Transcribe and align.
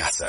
Casa. 0.00 0.26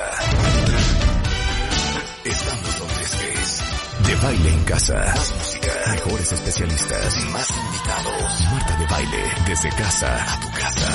Estamos 2.26 2.80
donde 2.80 3.04
estés. 3.04 3.62
De 4.06 4.16
baile 4.16 4.50
en 4.50 4.64
casa. 4.66 5.14
Más 5.16 5.34
música. 5.38 5.72
Mejores 5.92 6.32
especialistas. 6.34 7.16
Más 7.32 7.50
invitados. 7.50 8.42
Marta 8.52 8.78
de 8.78 8.86
baile. 8.88 9.24
Desde 9.48 9.70
casa 9.70 10.34
a 10.34 10.40
tu 10.42 10.52
casa. 10.52 10.90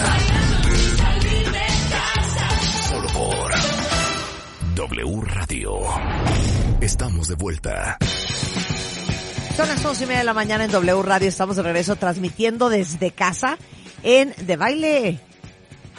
Solo 2.90 3.08
por 3.08 3.52
W 4.74 5.20
Radio. 5.22 5.78
Estamos 6.82 7.28
de 7.28 7.34
vuelta. 7.36 7.96
Son 9.56 9.68
las 9.68 9.82
once 9.86 10.04
y 10.04 10.06
media 10.06 10.18
de 10.18 10.24
la 10.24 10.34
mañana 10.34 10.64
en 10.64 10.70
W 10.70 11.02
Radio. 11.02 11.29
Estamos 11.29 11.56
de 11.56 11.62
regreso 11.62 11.96
transmitiendo 11.96 12.68
desde 12.68 13.10
casa 13.10 13.56
en 14.02 14.34
De 14.46 14.56
Baile 14.56 15.26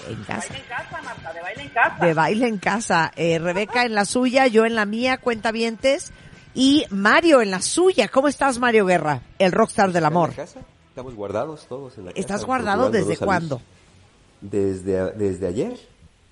en 0.08 0.23
Casa. 0.23 0.55
en 0.55 0.63
casa, 0.63 1.02
Marta, 1.02 1.33
de 1.33 1.41
baile 1.41 1.61
en 1.63 1.69
casa. 1.69 2.05
De 2.05 2.13
Baile 2.13 2.47
en 2.47 2.58
Casa. 2.58 3.11
Eh, 3.16 3.39
Rebeca 3.39 3.86
en 3.86 3.95
la 3.95 4.05
suya, 4.05 4.47
yo 4.47 4.66
en 4.66 4.75
la 4.75 4.86
mía, 4.86 5.17
cuentavientes. 5.17 6.11
Y 6.53 6.86
Mario 6.89 7.41
en 7.41 7.52
la 7.52 7.61
suya. 7.61 8.08
¿Cómo 8.08 8.27
estás, 8.27 8.59
Mario 8.59 8.86
Guerra? 8.86 9.22
El 9.38 9.52
rockstar 9.52 9.91
del 9.91 10.05
amor. 10.05 10.31
¿En 10.31 10.38
la 10.38 10.44
casa? 10.45 10.59
Estamos 10.89 11.14
guardados 11.14 11.67
todos 11.67 11.97
en 11.97 12.05
la 12.05 12.11
casa. 12.11 12.19
¿Estás 12.19 12.45
guardado 12.45 12.89
desde 12.89 13.17
cuándo? 13.17 13.61
Desde, 14.41 15.11
desde 15.14 15.47
ayer. 15.47 15.77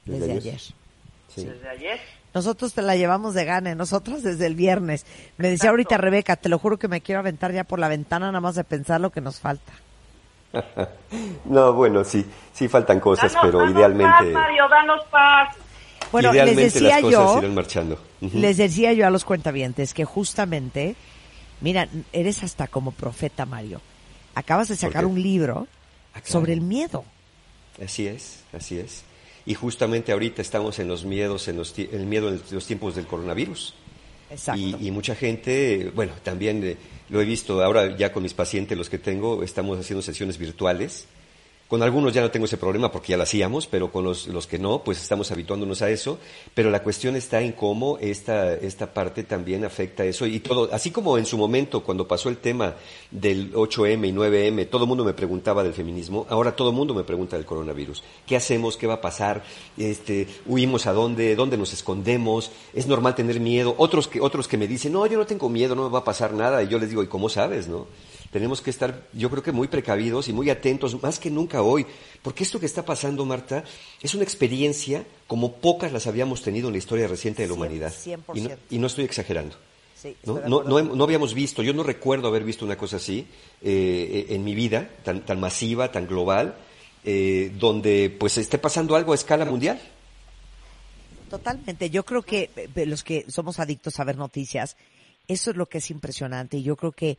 Desde 0.05 0.31
ayer. 0.31 0.59
Sí. 0.59 1.45
Desde 1.45 1.69
ayer. 1.69 1.99
Nosotros 2.33 2.73
te 2.73 2.81
la 2.81 2.97
llevamos 2.97 3.33
de 3.33 3.45
gane, 3.45 3.75
nosotros 3.75 4.21
desde 4.21 4.45
el 4.45 4.55
viernes. 4.55 5.05
Me 5.37 5.49
decía 5.49 5.69
ahorita 5.69 5.97
Rebeca, 5.97 6.35
te 6.35 6.49
lo 6.49 6.59
juro 6.59 6.77
que 6.77 6.89
me 6.89 6.99
quiero 6.99 7.19
aventar 7.19 7.53
ya 7.53 7.63
por 7.63 7.79
la 7.79 7.87
ventana 7.87 8.27
nada 8.27 8.41
más 8.41 8.55
de 8.55 8.65
pensar 8.65 8.99
lo 8.99 9.09
que 9.09 9.21
nos 9.21 9.39
falta. 9.39 9.71
no, 11.45 11.73
bueno, 11.73 12.03
sí, 12.03 12.25
sí 12.53 12.67
faltan 12.67 12.99
cosas, 12.99 13.33
Danos- 13.33 13.45
pero 13.45 13.59
danos 13.59 13.75
idealmente, 13.75 14.11
paz, 14.13 14.25
Mario, 14.33 14.67
danos 14.69 15.01
paz. 15.11 15.55
Bueno, 16.11 16.33
idealmente 16.33 16.61
les 16.63 16.73
decía 16.73 16.89
las 16.89 17.01
cosas 17.01 17.33
yo, 17.33 17.37
irán 17.39 17.55
marchando. 17.55 17.99
Les 18.21 18.57
decía 18.57 18.93
yo 18.93 19.05
a 19.07 19.09
los 19.09 19.25
cuentavientes 19.25 19.93
que 19.93 20.05
justamente, 20.05 20.95
mira, 21.61 21.87
eres 22.13 22.43
hasta 22.43 22.67
como 22.67 22.91
profeta, 22.91 23.45
Mario. 23.45 23.81
Acabas 24.35 24.67
de 24.69 24.75
sacar 24.75 25.05
un 25.05 25.21
libro 25.21 25.67
Ah, 26.13 26.21
sobre 26.23 26.53
el 26.53 26.61
miedo. 26.61 27.03
Así 27.83 28.07
es, 28.07 28.39
así 28.53 28.79
es. 28.79 29.03
Y 29.45 29.53
justamente 29.53 30.13
ahorita 30.13 30.41
estamos 30.41 30.79
en 30.79 30.87
los 30.87 31.03
miedos, 31.03 31.49
en 31.49 31.57
los, 31.57 31.77
el 31.77 32.05
miedo 32.05 32.29
en 32.29 32.41
los 32.51 32.65
tiempos 32.65 32.95
del 32.95 33.05
coronavirus. 33.05 33.73
Exacto. 34.29 34.59
Y, 34.61 34.87
y 34.87 34.91
mucha 34.91 35.13
gente, 35.13 35.91
bueno, 35.93 36.13
también 36.23 36.63
eh, 36.63 36.77
lo 37.09 37.21
he 37.21 37.25
visto 37.25 37.63
ahora 37.63 37.95
ya 37.95 38.11
con 38.11 38.23
mis 38.23 38.33
pacientes, 38.33 38.77
los 38.77 38.89
que 38.89 38.97
tengo, 38.97 39.43
estamos 39.43 39.79
haciendo 39.79 40.01
sesiones 40.01 40.37
virtuales. 40.37 41.07
Con 41.67 41.81
algunos 41.81 42.13
ya 42.13 42.21
no 42.21 42.29
tengo 42.29 42.45
ese 42.45 42.57
problema 42.57 42.91
porque 42.91 43.11
ya 43.11 43.17
lo 43.17 43.23
hacíamos, 43.23 43.65
pero 43.65 43.91
con 43.91 44.03
los, 44.03 44.27
los 44.27 44.45
que 44.45 44.59
no, 44.59 44.83
pues 44.83 45.01
estamos 45.01 45.31
habituándonos 45.31 45.81
a 45.81 45.89
eso. 45.89 46.19
Pero 46.53 46.69
la 46.69 46.83
cuestión 46.83 47.15
está 47.15 47.41
en 47.41 47.53
cómo 47.53 47.97
esta, 47.99 48.53
esta 48.53 48.93
parte 48.93 49.23
también 49.23 49.65
afecta 49.65 50.05
eso. 50.05 50.27
Y 50.27 50.41
todo, 50.41 50.69
así 50.71 50.91
como 50.91 51.17
en 51.17 51.25
su 51.25 51.39
momento, 51.39 51.81
cuando 51.81 52.07
pasó 52.07 52.29
el 52.29 52.37
tema 52.37 52.75
del 53.09 53.51
8M 53.51 54.07
y 54.07 54.13
9M, 54.13 54.69
todo 54.69 54.83
el 54.83 54.87
mundo 54.87 55.03
me 55.03 55.13
preguntaba 55.13 55.63
del 55.63 55.73
feminismo, 55.73 56.27
ahora 56.29 56.55
todo 56.55 56.69
el 56.69 56.75
mundo 56.75 56.93
me 56.93 57.03
pregunta 57.03 57.35
del 57.35 57.47
coronavirus. 57.47 58.03
¿Qué 58.27 58.35
hacemos? 58.35 58.77
¿Qué 58.77 58.85
va 58.85 58.95
a 58.95 59.01
pasar? 59.01 59.43
Este, 59.75 60.27
¿Huimos 60.45 60.85
a 60.85 60.93
dónde? 60.93 61.35
¿Dónde 61.35 61.57
nos 61.57 61.73
escondemos? 61.73 62.51
¿Es 62.75 62.85
normal 62.85 63.15
tener 63.15 63.39
miedo? 63.39 63.73
Otros 63.79 64.07
que, 64.07 64.21
otros 64.21 64.47
que 64.47 64.59
me 64.59 64.67
dicen, 64.67 64.93
no, 64.93 65.07
yo 65.07 65.17
no 65.17 65.25
tengo 65.25 65.49
miedo, 65.49 65.73
no 65.73 65.85
me 65.85 65.89
va 65.89 65.99
a 65.99 66.03
pasar 66.03 66.33
nada. 66.33 66.61
Y 66.61 66.67
yo 66.67 66.77
les 66.77 66.89
digo, 66.89 67.01
¿y 67.01 67.07
cómo 67.07 67.27
sabes, 67.27 67.67
no? 67.67 67.87
Tenemos 68.35 68.59
que 68.59 68.69
estar, 68.69 69.07
yo 69.13 69.29
creo 69.29 69.41
que 69.41 69.53
muy 69.53 69.69
precavidos 69.69 70.27
y 70.27 70.33
muy 70.33 70.49
atentos, 70.49 71.01
más 71.01 71.19
que 71.19 71.31
nunca 71.31 71.61
hoy, 71.61 71.85
porque 72.21 72.43
esto 72.43 72.59
que 72.59 72.65
está 72.65 72.83
pasando, 72.83 73.23
Marta, 73.23 73.63
es 74.01 74.13
una 74.13 74.25
experiencia 74.25 75.05
como 75.25 75.53
pocas 75.53 75.93
las 75.93 76.05
habíamos 76.05 76.41
tenido 76.41 76.67
en 76.67 76.73
la 76.73 76.79
historia 76.79 77.07
reciente 77.07 77.43
de 77.43 77.47
la 77.47 77.53
humanidad. 77.53 77.93
cien 77.93 78.21
por 78.23 78.37
Y 78.37 78.41
no, 78.41 78.47
ciento. 78.49 78.65
y 78.71 78.77
no 78.77 78.87
estoy 78.87 79.05
exagerando. 79.05 79.55
Sí, 79.95 80.17
¿no? 80.25 80.41
No, 80.49 80.81
no, 80.83 81.03
habíamos 81.05 81.33
visto, 81.33 81.63
yo 81.63 81.71
no 81.71 81.81
recuerdo 81.81 82.27
haber 82.27 82.43
visto 82.43 82.65
una 82.65 82.75
cosa 82.75 82.97
así 82.97 83.25
eh, 83.61 84.25
en 84.27 84.43
mi 84.43 84.53
vida, 84.53 84.89
tan, 85.05 85.21
tan 85.25 85.39
masiva, 85.39 85.93
tan 85.93 86.05
global, 86.05 86.55
eh, 87.05 87.53
donde 87.57 88.13
pues 88.19 88.37
esté 88.37 88.57
pasando 88.57 88.97
algo 88.97 89.13
a 89.13 89.15
escala 89.15 89.45
mundial. 89.45 89.79
Totalmente. 91.29 91.89
Yo 91.89 92.03
creo 92.03 92.21
que 92.21 92.49
eh, 92.75 92.85
los 92.85 93.01
que 93.01 93.23
somos 93.29 93.61
adictos 93.61 93.97
a 94.01 94.03
ver 94.03 94.17
noticias, 94.17 94.75
eso 95.29 95.51
es 95.51 95.55
lo 95.55 95.67
que 95.67 95.77
es 95.77 95.89
impresionante. 95.89 96.57
Y 96.57 96.63
yo 96.63 96.75
creo 96.75 96.91
que 96.91 97.17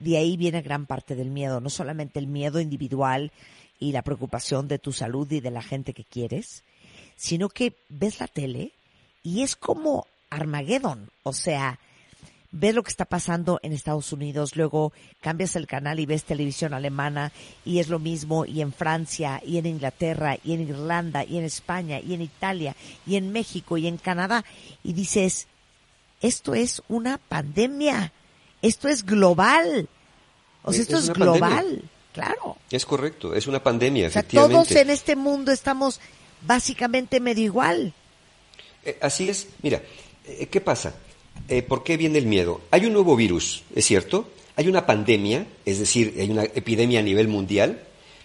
de 0.00 0.16
ahí 0.16 0.36
viene 0.36 0.62
gran 0.62 0.86
parte 0.86 1.14
del 1.14 1.30
miedo. 1.30 1.60
No 1.60 1.70
solamente 1.70 2.18
el 2.18 2.26
miedo 2.26 2.60
individual 2.60 3.30
y 3.78 3.92
la 3.92 4.02
preocupación 4.02 4.66
de 4.66 4.78
tu 4.78 4.92
salud 4.92 5.30
y 5.30 5.40
de 5.40 5.50
la 5.50 5.62
gente 5.62 5.94
que 5.94 6.04
quieres, 6.04 6.64
sino 7.16 7.48
que 7.48 7.76
ves 7.88 8.18
la 8.18 8.26
tele 8.26 8.72
y 9.22 9.42
es 9.42 9.56
como 9.56 10.06
Armageddon. 10.30 11.10
O 11.22 11.32
sea, 11.32 11.78
ves 12.50 12.74
lo 12.74 12.82
que 12.82 12.90
está 12.90 13.04
pasando 13.04 13.60
en 13.62 13.72
Estados 13.72 14.12
Unidos, 14.12 14.56
luego 14.56 14.92
cambias 15.20 15.54
el 15.56 15.66
canal 15.66 16.00
y 16.00 16.06
ves 16.06 16.24
televisión 16.24 16.74
alemana 16.74 17.32
y 17.64 17.78
es 17.78 17.88
lo 17.88 17.98
mismo 17.98 18.44
y 18.44 18.60
en 18.60 18.72
Francia 18.72 19.40
y 19.44 19.58
en 19.58 19.66
Inglaterra 19.66 20.36
y 20.42 20.54
en 20.54 20.62
Irlanda 20.62 21.24
y 21.24 21.38
en 21.38 21.44
España 21.44 22.00
y 22.00 22.14
en 22.14 22.22
Italia 22.22 22.74
y 23.06 23.16
en 23.16 23.30
México 23.32 23.76
y 23.76 23.86
en 23.86 23.98
Canadá 23.98 24.44
y 24.82 24.94
dices, 24.94 25.46
esto 26.20 26.54
es 26.54 26.82
una 26.88 27.18
pandemia, 27.18 28.12
esto 28.62 28.88
es 28.88 29.04
global, 29.04 29.88
o 30.62 30.72
sea, 30.72 30.82
Es- 30.82 30.88
esto 30.88 30.98
es 30.98 31.10
global, 31.10 31.40
pandemia. 31.50 31.82
claro. 32.12 32.56
Es 32.70 32.84
correcto, 32.86 33.34
es 33.34 33.46
una 33.46 33.62
pandemia, 33.62 34.08
O 34.08 34.10
sea, 34.10 34.20
efectivamente. 34.20 34.54
todos 34.54 34.70
en 34.82 34.90
este 34.90 35.16
mundo 35.16 35.52
estamos 35.52 36.00
básicamente 36.46 37.20
medio 37.20 37.44
igual. 37.44 37.92
Eh, 38.84 38.98
así 39.02 39.28
es. 39.28 39.48
Mira, 39.62 39.82
eh, 40.26 40.46
¿qué 40.50 40.60
pasa? 40.60 40.94
Eh, 41.48 41.62
¿Por 41.62 41.82
qué 41.84 41.96
viene 41.96 42.18
el 42.18 42.26
miedo? 42.26 42.60
Hay 42.70 42.86
un 42.86 42.92
nuevo 42.92 43.16
virus, 43.16 43.62
¿es 43.74 43.84
cierto? 43.86 44.28
Hay 44.56 44.68
una 44.68 44.86
pandemia, 44.86 45.46
es 45.64 45.78
decir, 45.78 46.14
hay 46.18 46.30
una 46.30 46.44
epidemia 46.44 47.00
a 47.00 47.02
nivel 47.02 47.28
mundial, 47.28 47.82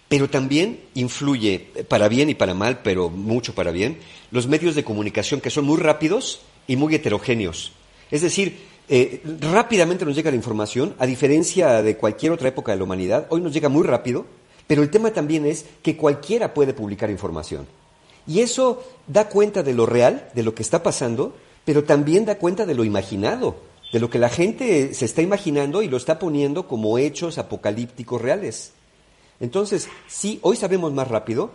pero 0.08 0.28
también 0.30 0.80
influye, 0.94 1.58
para 1.88 2.08
bien 2.08 2.30
y 2.30 2.34
para 2.34 2.54
mal, 2.54 2.80
pero 2.82 3.08
mucho 3.10 3.54
para 3.54 3.70
bien, 3.70 3.98
los 4.30 4.46
medios 4.46 4.74
de 4.74 4.84
comunicación 4.84 5.40
que 5.40 5.50
son 5.50 5.64
muy 5.64 5.78
rápidos 5.78 6.40
y 6.66 6.76
muy 6.76 6.94
heterogéneos. 6.94 7.72
Es 8.10 8.22
decir, 8.22 8.58
eh, 8.88 9.20
rápidamente 9.40 10.04
nos 10.04 10.14
llega 10.14 10.30
la 10.30 10.36
información, 10.36 10.94
a 10.98 11.06
diferencia 11.06 11.82
de 11.82 11.96
cualquier 11.96 12.32
otra 12.32 12.48
época 12.48 12.72
de 12.72 12.78
la 12.78 12.84
humanidad, 12.84 13.26
hoy 13.30 13.40
nos 13.40 13.52
llega 13.52 13.68
muy 13.68 13.84
rápido, 13.84 14.26
pero 14.66 14.82
el 14.82 14.90
tema 14.90 15.10
también 15.10 15.46
es 15.46 15.64
que 15.82 15.96
cualquiera 15.96 16.54
puede 16.54 16.74
publicar 16.74 17.10
información. 17.10 17.66
Y 18.26 18.40
eso 18.40 18.82
da 19.06 19.28
cuenta 19.28 19.62
de 19.62 19.74
lo 19.74 19.86
real, 19.86 20.28
de 20.34 20.42
lo 20.42 20.54
que 20.54 20.62
está 20.62 20.82
pasando, 20.82 21.34
pero 21.64 21.84
también 21.84 22.24
da 22.24 22.38
cuenta 22.38 22.66
de 22.66 22.74
lo 22.74 22.84
imaginado, 22.84 23.56
de 23.92 24.00
lo 24.00 24.10
que 24.10 24.18
la 24.18 24.28
gente 24.28 24.94
se 24.94 25.04
está 25.04 25.22
imaginando 25.22 25.82
y 25.82 25.88
lo 25.88 25.96
está 25.96 26.18
poniendo 26.18 26.66
como 26.66 26.98
hechos 26.98 27.38
apocalípticos 27.38 28.20
reales. 28.20 28.72
Entonces, 29.40 29.88
sí, 30.08 30.38
hoy 30.42 30.56
sabemos 30.56 30.92
más 30.92 31.08
rápido, 31.08 31.50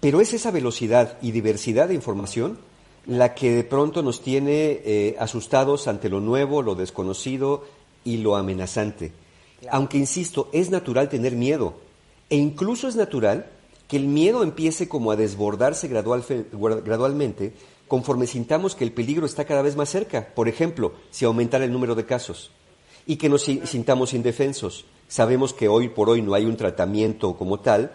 pero 0.00 0.20
es 0.20 0.32
esa 0.34 0.50
velocidad 0.50 1.18
y 1.22 1.30
diversidad 1.30 1.88
de 1.88 1.94
información 1.94 2.58
la 3.06 3.34
que 3.34 3.50
de 3.52 3.64
pronto 3.64 4.02
nos 4.02 4.20
tiene 4.20 4.80
eh, 4.84 5.16
asustados 5.18 5.86
ante 5.88 6.08
lo 6.08 6.20
nuevo, 6.20 6.62
lo 6.62 6.74
desconocido 6.74 7.64
y 8.04 8.18
lo 8.18 8.36
amenazante. 8.36 9.12
Aunque, 9.70 9.98
insisto, 9.98 10.48
es 10.52 10.70
natural 10.70 11.08
tener 11.08 11.32
miedo. 11.34 11.74
E 12.30 12.36
incluso 12.36 12.88
es 12.88 12.96
natural 12.96 13.46
que 13.88 13.96
el 13.96 14.06
miedo 14.06 14.42
empiece 14.42 14.88
como 14.88 15.10
a 15.12 15.16
desbordarse 15.16 15.88
gradual- 15.88 16.24
gradualmente 16.84 17.52
conforme 17.86 18.26
sintamos 18.26 18.74
que 18.74 18.82
el 18.82 18.90
peligro 18.92 19.26
está 19.26 19.44
cada 19.44 19.62
vez 19.62 19.76
más 19.76 19.88
cerca. 19.88 20.28
Por 20.34 20.48
ejemplo, 20.48 20.92
si 21.10 21.24
aumentara 21.24 21.64
el 21.64 21.72
número 21.72 21.94
de 21.94 22.04
casos 22.04 22.50
y 23.06 23.16
que 23.16 23.28
nos 23.28 23.42
si- 23.42 23.62
sintamos 23.64 24.12
indefensos. 24.12 24.84
Sabemos 25.06 25.52
que 25.52 25.68
hoy 25.68 25.88
por 25.88 26.10
hoy 26.10 26.20
no 26.22 26.34
hay 26.34 26.46
un 26.46 26.56
tratamiento 26.56 27.36
como 27.36 27.60
tal, 27.60 27.92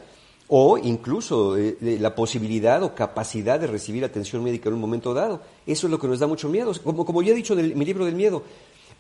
o 0.54 0.78
incluso 0.78 1.58
eh, 1.58 1.78
la 2.02 2.14
posibilidad 2.14 2.84
o 2.84 2.94
capacidad 2.94 3.58
de 3.58 3.68
recibir 3.68 4.04
atención 4.04 4.44
médica 4.44 4.68
en 4.68 4.76
un 4.76 4.82
momento 4.82 5.14
dado. 5.14 5.40
Eso 5.66 5.88
es 5.88 5.92
lo 5.92 5.98
que 5.98 6.10
nos 6.10 6.20
da 6.20 6.28
mucho 6.28 6.50
miedo. 6.50 6.74
Como, 6.84 7.06
como 7.06 7.22
ya 7.22 7.32
he 7.32 7.36
dicho 7.36 7.58
en 7.58 7.78
mi 7.78 7.86
libro 7.86 8.04
del 8.04 8.16
miedo, 8.16 8.44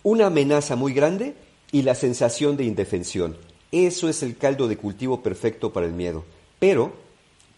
una 0.02 0.28
amenaza 0.28 0.78
muy 0.78 0.94
grande 0.94 1.36
y 1.74 1.82
la 1.82 1.94
sensación 1.94 2.56
de 2.56 2.64
indefensión. 2.64 3.36
Eso 3.70 4.08
es 4.08 4.24
el 4.24 4.38
caldo 4.38 4.70
de 4.70 4.78
cultivo 4.78 5.22
perfecto 5.22 5.74
para 5.74 5.86
el 5.86 5.92
miedo. 5.92 6.24
Pero 6.58 6.94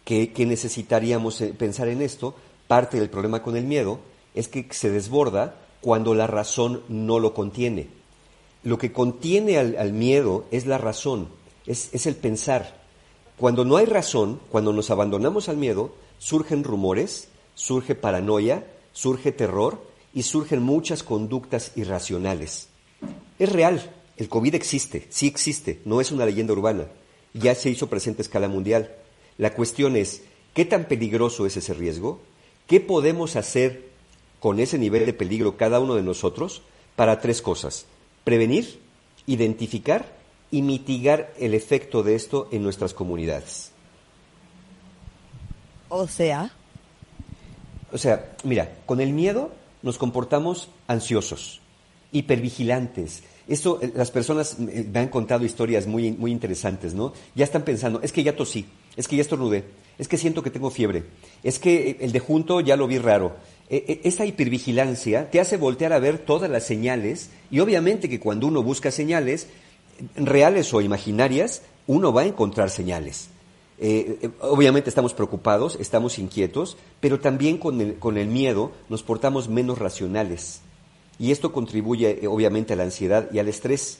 que, 0.04 0.34
necesitaríamos 0.40 1.40
eh, 1.42 1.54
pensar 1.56 1.88
en 1.88 2.02
esto, 2.02 2.34
parte 2.68 3.00
del 3.00 3.12
problema 3.12 3.44
con 3.44 3.56
el 3.56 3.66
miedo 3.66 4.00
es 4.34 4.48
que 4.48 4.66
se 4.72 4.90
desborda 4.90 5.56
cuando 5.82 6.16
la 6.16 6.26
razón 6.26 6.82
no 6.90 7.20
lo 7.20 7.36
contiene. 7.36 7.90
Lo 8.64 8.80
que 8.80 8.92
contiene 8.92 9.60
al, 9.60 9.94
miedo 9.94 10.46
es 10.50 10.66
la 10.66 10.80
razón, 10.80 11.28
es, 11.68 11.94
es 11.94 12.08
el 12.08 12.16
pensar. 12.16 12.83
Cuando 13.38 13.66
no 13.66 13.78
hay 13.78 13.86
razón, 13.86 14.40
cuando 14.50 14.74
nos 14.74 14.92
abandonamos 14.92 15.50
al 15.50 15.58
miedo, 15.58 15.96
surgen 16.20 16.64
rumores, 16.64 17.30
surge 17.56 17.96
paranoia, 17.96 18.68
surge 18.92 19.32
terror 19.32 19.84
y 20.14 20.24
surgen 20.24 20.62
muchas 20.62 21.04
conductas 21.04 21.72
irracionales. 21.76 22.70
Es 23.40 23.52
real, 23.52 23.92
el 24.18 24.30
COVID 24.30 24.54
existe, 24.54 25.08
sí 25.10 25.28
existe, 25.28 25.82
no 25.86 26.00
es 26.00 26.12
una 26.12 26.26
leyenda 26.26 26.54
urbana, 26.54 26.88
ya 27.34 27.56
se 27.56 27.72
hizo 27.72 27.88
presente 27.88 28.22
a 28.22 28.26
escala 28.26 28.48
mundial. 28.48 28.96
La 29.40 29.56
cuestión 29.56 29.98
es, 29.98 30.22
¿qué 30.54 30.66
tan 30.66 30.86
peligroso 30.86 31.48
es 31.48 31.58
ese 31.58 31.74
riesgo? 31.74 32.22
¿Qué 32.68 32.80
podemos 32.80 33.36
hacer 33.36 33.90
con 34.40 34.60
ese 34.60 34.78
nivel 34.78 35.08
de 35.08 35.14
peligro 35.14 35.58
cada 35.58 35.80
uno 35.80 35.96
de 35.96 36.04
nosotros 36.04 36.62
para 36.96 37.20
tres 37.20 37.42
cosas? 37.42 37.88
Prevenir, 38.24 38.80
identificar 39.26 40.23
y 40.54 40.62
mitigar 40.62 41.34
el 41.40 41.56
efecto 41.56 42.04
de 42.04 42.14
esto 42.14 42.48
en 42.52 42.62
nuestras 42.62 42.94
comunidades. 42.94 43.72
O 45.90 46.08
sea. 46.08 46.52
O 47.92 47.98
sea, 47.98 48.36
mira, 48.44 48.78
con 48.86 49.02
el 49.02 49.14
miedo 49.14 49.50
nos 49.82 49.98
comportamos 49.98 50.70
ansiosos, 50.88 51.60
hipervigilantes, 52.12 53.24
esto, 53.48 53.80
eh, 53.82 53.92
las 53.96 54.12
personas 54.12 54.58
eh, 54.60 54.88
me 54.94 55.00
han 55.00 55.08
contado 55.08 55.44
historias 55.44 55.88
muy, 55.88 56.12
muy 56.12 56.32
interesantes, 56.32 56.94
¿no? 56.94 57.14
Ya 57.34 57.46
están 57.46 57.64
pensando, 57.64 58.00
es 58.04 58.12
que 58.12 58.22
ya 58.22 58.36
tosí, 58.36 58.68
es 58.96 59.08
que 59.08 59.16
ya 59.16 59.24
estornudé, 59.24 59.64
es 59.98 60.08
que 60.08 60.20
siento 60.20 60.44
que 60.44 60.52
tengo 60.52 60.70
fiebre, 60.70 61.06
es 61.44 61.58
que 61.58 61.90
eh, 61.90 61.98
el 62.02 62.12
de 62.12 62.20
junto 62.20 62.62
ya 62.62 62.78
lo 62.78 62.88
vi 62.88 63.00
raro. 63.00 63.36
esa 63.70 64.24
hipervigilancia 64.26 65.32
te 65.32 65.40
hace 65.40 65.58
voltear 65.58 65.94
a 65.94 66.00
ver 66.00 66.20
todas 66.20 66.48
las 66.48 66.64
señales 66.64 67.32
y 67.50 67.60
obviamente 67.60 68.08
que 68.08 68.20
cuando 68.20 68.46
uno 68.46 68.62
busca 68.62 68.92
señales, 68.92 69.48
reales 70.16 70.74
o 70.74 70.82
imaginarias, 70.82 71.62
uno 71.88 72.14
va 72.14 72.22
a 72.22 72.26
encontrar 72.26 72.70
señales. 72.70 73.30
obviamente 74.42 74.90
estamos 74.90 75.14
preocupados, 75.14 75.78
estamos 75.80 76.20
inquietos, 76.20 76.78
pero 77.00 77.20
también 77.20 77.58
con 77.58 77.82
el, 77.82 77.96
con 77.96 78.18
el 78.18 78.28
miedo 78.28 78.72
nos 78.90 79.04
portamos 79.04 79.50
menos 79.50 79.80
racionales 79.80 80.62
y 81.20 81.32
esto 81.32 81.52
contribuye 81.52 82.20
eh, 82.24 82.28
obviamente 82.28 82.74
a 82.74 82.76
la 82.76 82.84
ansiedad 82.84 83.30
y 83.32 83.40
al 83.40 83.48
estrés. 83.48 84.00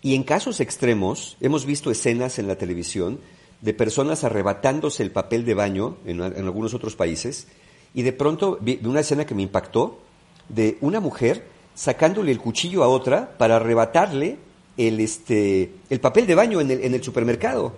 Y 0.00 0.14
en 0.14 0.24
casos 0.24 0.60
extremos, 0.60 1.36
hemos 1.40 1.64
visto 1.64 1.90
escenas 1.90 2.38
en 2.38 2.48
la 2.48 2.56
televisión 2.56 3.20
de 3.60 3.74
personas 3.74 4.24
arrebatándose 4.24 5.02
el 5.02 5.12
papel 5.12 5.44
de 5.44 5.54
baño 5.54 5.96
en, 6.04 6.20
algunos 6.20 6.74
otros 6.74 6.96
países, 6.96 7.46
y 7.94 8.02
de 8.02 8.12
pronto 8.12 8.58
vi 8.60 8.80
una 8.84 9.00
escena 9.00 9.26
que 9.26 9.34
me 9.34 9.42
impactó 9.42 10.00
de 10.48 10.78
una 10.80 10.98
mujer 10.98 11.46
sacándole 11.74 12.32
el 12.32 12.40
cuchillo 12.40 12.82
a 12.82 12.88
otra 12.88 13.36
para 13.38 13.56
arrebatarle 13.56 14.38
el, 14.76 15.00
este, 15.00 15.74
el 15.90 16.00
papel 16.00 16.26
de 16.26 16.34
baño 16.34 16.60
en 16.60 16.70
el, 16.70 16.84
en 16.84 16.94
el 16.94 17.02
supermercado. 17.02 17.74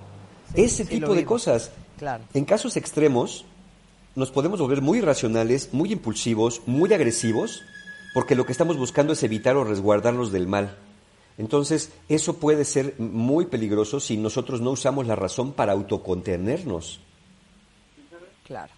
Ese 0.55 0.85
tipo 0.85 1.15
de 1.15 1.25
cosas. 1.25 1.73
Claro. 1.99 2.25
En 2.35 2.45
casos 2.45 2.77
extremos, 2.77 3.45
nos 4.15 4.31
podemos 4.31 4.61
volver 4.61 4.81
muy 4.81 4.99
irracionales, 4.99 5.71
muy 5.73 5.93
impulsivos, 5.93 6.63
muy 6.67 6.93
agresivos, 6.93 7.63
porque 8.15 8.35
lo 8.35 8.47
que 8.47 8.53
estamos 8.53 8.77
buscando 8.77 9.13
es 9.13 9.23
evitar 9.23 9.57
o 9.57 9.65
resguardarnos 9.65 10.31
del 10.31 10.47
mal. 10.47 10.77
Entonces, 11.37 11.91
eso 12.09 12.37
puede 12.37 12.65
ser 12.65 12.95
muy 12.99 13.47
peligroso 13.47 13.99
si 13.99 14.17
nosotros 14.17 14.61
no 14.61 14.71
usamos 14.71 15.07
la 15.07 15.17
razón 15.17 15.53
para 15.53 15.73
autocontenernos. 15.73 17.01
Claro. 18.45 18.73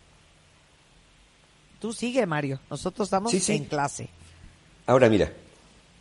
Tú 1.81 1.93
sigue, 1.93 2.25
Mario. 2.25 2.61
Nosotros 2.71 3.07
estamos 3.07 3.49
en 3.51 3.65
clase. 3.65 4.09
Ahora, 4.87 5.11
mira, 5.11 5.33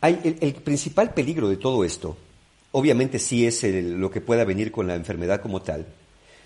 hay 0.06 0.36
el, 0.40 0.54
principal 0.54 1.14
peligro 1.14 1.48
de 1.48 1.56
todo 1.56 1.82
esto, 1.82 2.16
obviamente 2.70 3.18
sí 3.18 3.44
es 3.44 3.64
lo 3.64 4.10
que 4.10 4.20
pueda 4.20 4.44
venir 4.44 4.70
con 4.70 4.86
la 4.86 4.94
enfermedad 4.94 5.40
como 5.40 5.62
tal, 5.62 5.86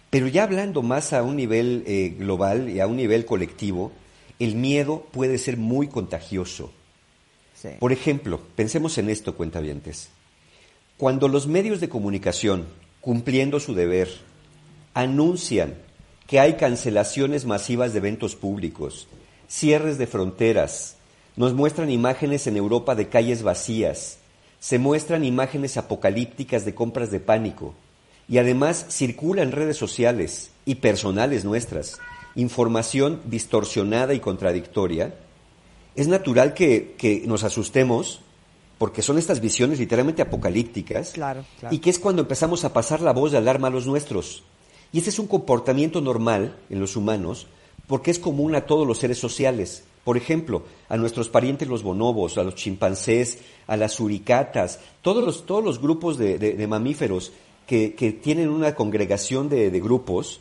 pero 0.08 0.26
ya 0.28 0.44
hablando 0.44 0.82
más 0.82 1.12
a 1.12 1.22
un 1.22 1.36
nivel 1.36 1.84
eh, 1.86 2.14
global 2.18 2.70
y 2.70 2.80
a 2.80 2.86
un 2.86 2.96
nivel 2.96 3.26
colectivo, 3.26 3.92
el 4.38 4.54
miedo 4.54 5.06
puede 5.12 5.36
ser 5.36 5.56
muy 5.58 5.88
contagioso. 5.88 6.72
Por 7.78 7.92
ejemplo, 7.92 8.40
pensemos 8.56 8.96
en 8.96 9.10
esto, 9.10 9.36
cuentavientes. 9.36 10.08
Cuando 10.96 11.28
los 11.28 11.46
medios 11.46 11.78
de 11.80 11.90
comunicación, 11.90 12.64
cumpliendo 13.02 13.60
su 13.60 13.74
deber, 13.74 14.08
anuncian 14.94 15.74
que 16.26 16.40
hay 16.40 16.54
cancelaciones 16.54 17.44
masivas 17.44 17.92
de 17.92 17.98
eventos 17.98 18.34
públicos, 18.34 19.08
cierres 19.46 19.98
de 19.98 20.06
fronteras, 20.06 20.96
nos 21.36 21.54
muestran 21.54 21.90
imágenes 21.90 22.46
en 22.46 22.56
Europa 22.56 22.94
de 22.94 23.08
calles 23.08 23.42
vacías, 23.42 24.18
se 24.58 24.78
muestran 24.78 25.24
imágenes 25.24 25.76
apocalípticas 25.76 26.64
de 26.64 26.74
compras 26.74 27.10
de 27.10 27.20
pánico. 27.20 27.74
Y 28.28 28.38
además 28.38 28.86
circula 28.90 29.42
en 29.42 29.52
redes 29.52 29.76
sociales 29.76 30.50
y 30.64 30.76
personales 30.76 31.44
nuestras. 31.44 31.98
Información 32.36 33.20
distorsionada 33.24 34.14
y 34.14 34.20
contradictoria, 34.20 35.14
es 35.96 36.08
natural 36.08 36.54
que, 36.54 37.22
nos 37.26 37.44
asustemos 37.44 38.20
porque 38.78 39.02
son 39.02 39.18
estas 39.18 39.40
visiones 39.40 39.78
literalmente 39.78 40.22
apocalípticas 40.22 41.10
claro, 41.10 41.44
y 41.70 41.78
que 41.78 41.90
es 41.90 41.98
cuando 41.98 42.22
empezamos 42.22 42.64
a 42.64 42.72
pasar 42.72 43.02
la 43.02 43.12
voz 43.12 43.32
de 43.32 43.38
alarma 43.38 43.68
a 43.68 43.70
los 43.70 43.86
nuestros. 43.86 44.42
Y 44.92 44.98
este 44.98 45.10
es 45.10 45.18
un 45.18 45.26
comportamiento 45.26 46.00
normal 46.00 46.56
en 46.70 46.80
los 46.80 46.96
humanos 46.96 47.46
porque 47.86 48.10
es 48.10 48.18
común 48.18 48.54
a 48.54 48.66
todos 48.66 48.86
los 48.86 48.98
seres 48.98 49.18
sociales. 49.18 49.84
Por 50.04 50.16
ejemplo, 50.16 50.64
a 50.88 50.96
nuestros 50.96 51.28
parientes 51.28 51.68
los 51.68 51.82
bonobos, 51.82 52.38
a 52.38 52.42
los 52.42 52.54
chimpancés, 52.54 53.38
a 53.66 53.76
las 53.76 53.92
suricatas, 53.92 54.80
todos 55.02 55.24
los, 55.24 55.46
todos 55.46 55.62
los 55.62 55.80
grupos 55.80 56.16
de, 56.16 56.66
mamíferos 56.68 57.32
que, 57.66 58.18
tienen 58.22 58.48
una 58.48 58.74
congregación 58.74 59.48
de, 59.48 59.70
grupos 59.80 60.40